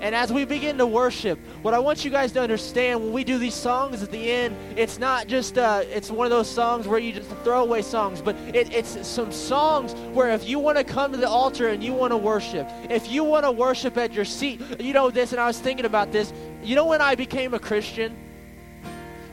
And 0.00 0.14
as 0.14 0.32
we 0.32 0.46
begin 0.46 0.78
to 0.78 0.86
worship, 0.86 1.38
what 1.60 1.74
I 1.74 1.78
want 1.78 2.06
you 2.06 2.10
guys 2.10 2.32
to 2.32 2.40
understand 2.40 3.02
when 3.02 3.12
we 3.12 3.22
do 3.22 3.38
these 3.38 3.54
songs 3.54 4.02
at 4.02 4.10
the 4.10 4.30
end, 4.30 4.56
it's 4.74 4.98
not 4.98 5.26
just 5.26 5.58
uh, 5.58 5.82
it's 5.84 6.10
one 6.10 6.24
of 6.24 6.30
those 6.30 6.48
songs 6.48 6.88
where 6.88 6.98
you 6.98 7.12
just 7.12 7.28
throw 7.44 7.62
away 7.62 7.82
songs, 7.82 8.22
but 8.22 8.34
it, 8.54 8.72
it's 8.72 9.06
some 9.06 9.30
songs 9.30 9.92
where 10.14 10.30
if 10.30 10.48
you 10.48 10.58
want 10.58 10.78
to 10.78 10.84
come 10.84 11.12
to 11.12 11.18
the 11.18 11.28
altar 11.28 11.68
and 11.68 11.84
you 11.84 11.92
want 11.92 12.12
to 12.12 12.16
worship, 12.16 12.66
if 12.88 13.10
you 13.10 13.24
want 13.24 13.44
to 13.44 13.52
worship 13.52 13.98
at 13.98 14.14
your 14.14 14.24
seat, 14.24 14.62
you 14.80 14.94
know 14.94 15.10
this. 15.10 15.32
And 15.32 15.40
I 15.40 15.46
was 15.46 15.60
thinking 15.60 15.84
about 15.84 16.12
this. 16.12 16.32
You 16.62 16.76
know 16.76 16.86
when 16.86 17.02
I 17.02 17.14
became 17.14 17.52
a 17.52 17.58
Christian. 17.58 18.16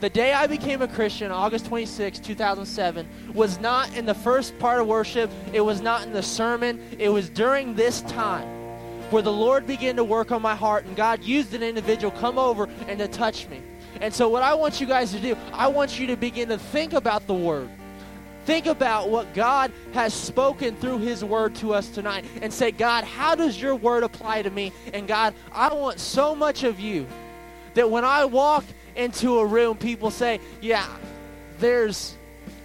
The 0.00 0.10
day 0.10 0.32
I 0.32 0.46
became 0.46 0.80
a 0.82 0.86
Christian, 0.86 1.32
August 1.32 1.66
26, 1.66 2.20
2007, 2.20 3.08
was 3.34 3.58
not 3.58 3.92
in 3.96 4.06
the 4.06 4.14
first 4.14 4.56
part 4.60 4.80
of 4.80 4.86
worship. 4.86 5.28
It 5.52 5.60
was 5.60 5.80
not 5.80 6.04
in 6.04 6.12
the 6.12 6.22
sermon. 6.22 6.80
It 7.00 7.08
was 7.08 7.28
during 7.28 7.74
this 7.74 8.02
time 8.02 8.57
where 9.10 9.22
the 9.22 9.32
Lord 9.32 9.66
began 9.66 9.96
to 9.96 10.04
work 10.04 10.32
on 10.32 10.42
my 10.42 10.54
heart 10.54 10.84
and 10.84 10.96
God 10.96 11.22
used 11.22 11.54
an 11.54 11.62
individual 11.62 12.10
come 12.18 12.38
over 12.38 12.68
and 12.86 12.98
to 12.98 13.08
touch 13.08 13.48
me. 13.48 13.62
And 14.00 14.12
so 14.12 14.28
what 14.28 14.42
I 14.42 14.54
want 14.54 14.80
you 14.80 14.86
guys 14.86 15.12
to 15.12 15.20
do, 15.20 15.36
I 15.52 15.68
want 15.68 15.98
you 15.98 16.06
to 16.08 16.16
begin 16.16 16.48
to 16.50 16.58
think 16.58 16.92
about 16.92 17.26
the 17.26 17.34
word. 17.34 17.68
Think 18.44 18.66
about 18.66 19.10
what 19.10 19.34
God 19.34 19.72
has 19.92 20.14
spoken 20.14 20.74
through 20.76 20.98
his 20.98 21.22
word 21.22 21.54
to 21.56 21.74
us 21.74 21.88
tonight 21.88 22.24
and 22.40 22.52
say, 22.52 22.70
God, 22.70 23.04
how 23.04 23.34
does 23.34 23.60
your 23.60 23.74
word 23.74 24.04
apply 24.04 24.42
to 24.42 24.50
me? 24.50 24.72
And 24.94 25.06
God, 25.06 25.34
I 25.52 25.72
want 25.74 26.00
so 26.00 26.34
much 26.34 26.64
of 26.64 26.80
you 26.80 27.06
that 27.74 27.90
when 27.90 28.04
I 28.04 28.24
walk 28.24 28.64
into 28.96 29.38
a 29.38 29.46
room, 29.46 29.76
people 29.76 30.10
say, 30.10 30.40
yeah, 30.62 30.86
there's, 31.58 32.16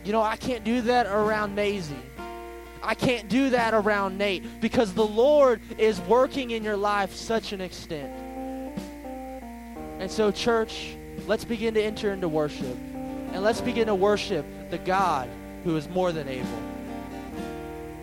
you 0.05 0.13
know, 0.13 0.21
I 0.21 0.37
can't 0.37 0.63
do 0.63 0.81
that 0.81 1.05
around 1.05 1.53
Maisie. 1.53 1.95
I 2.83 2.95
can't 2.95 3.29
do 3.29 3.51
that 3.51 3.73
around 3.73 4.17
Nate 4.17 4.59
because 4.59 4.93
the 4.93 5.07
Lord 5.07 5.61
is 5.77 5.99
working 6.01 6.51
in 6.51 6.63
your 6.63 6.75
life 6.75 7.15
such 7.15 7.53
an 7.53 7.61
extent. 7.61 8.11
And 9.99 10.11
so, 10.11 10.31
church, 10.31 10.95
let's 11.25 11.45
begin 11.45 11.73
to 11.75 11.81
enter 11.81 12.11
into 12.11 12.27
worship. 12.27 12.77
And 13.31 13.41
let's 13.41 13.61
begin 13.61 13.87
to 13.87 13.95
worship 13.95 14.45
the 14.69 14.77
God 14.77 15.29
who 15.63 15.77
is 15.77 15.87
more 15.87 16.11
than 16.11 16.27
able. 16.27 16.72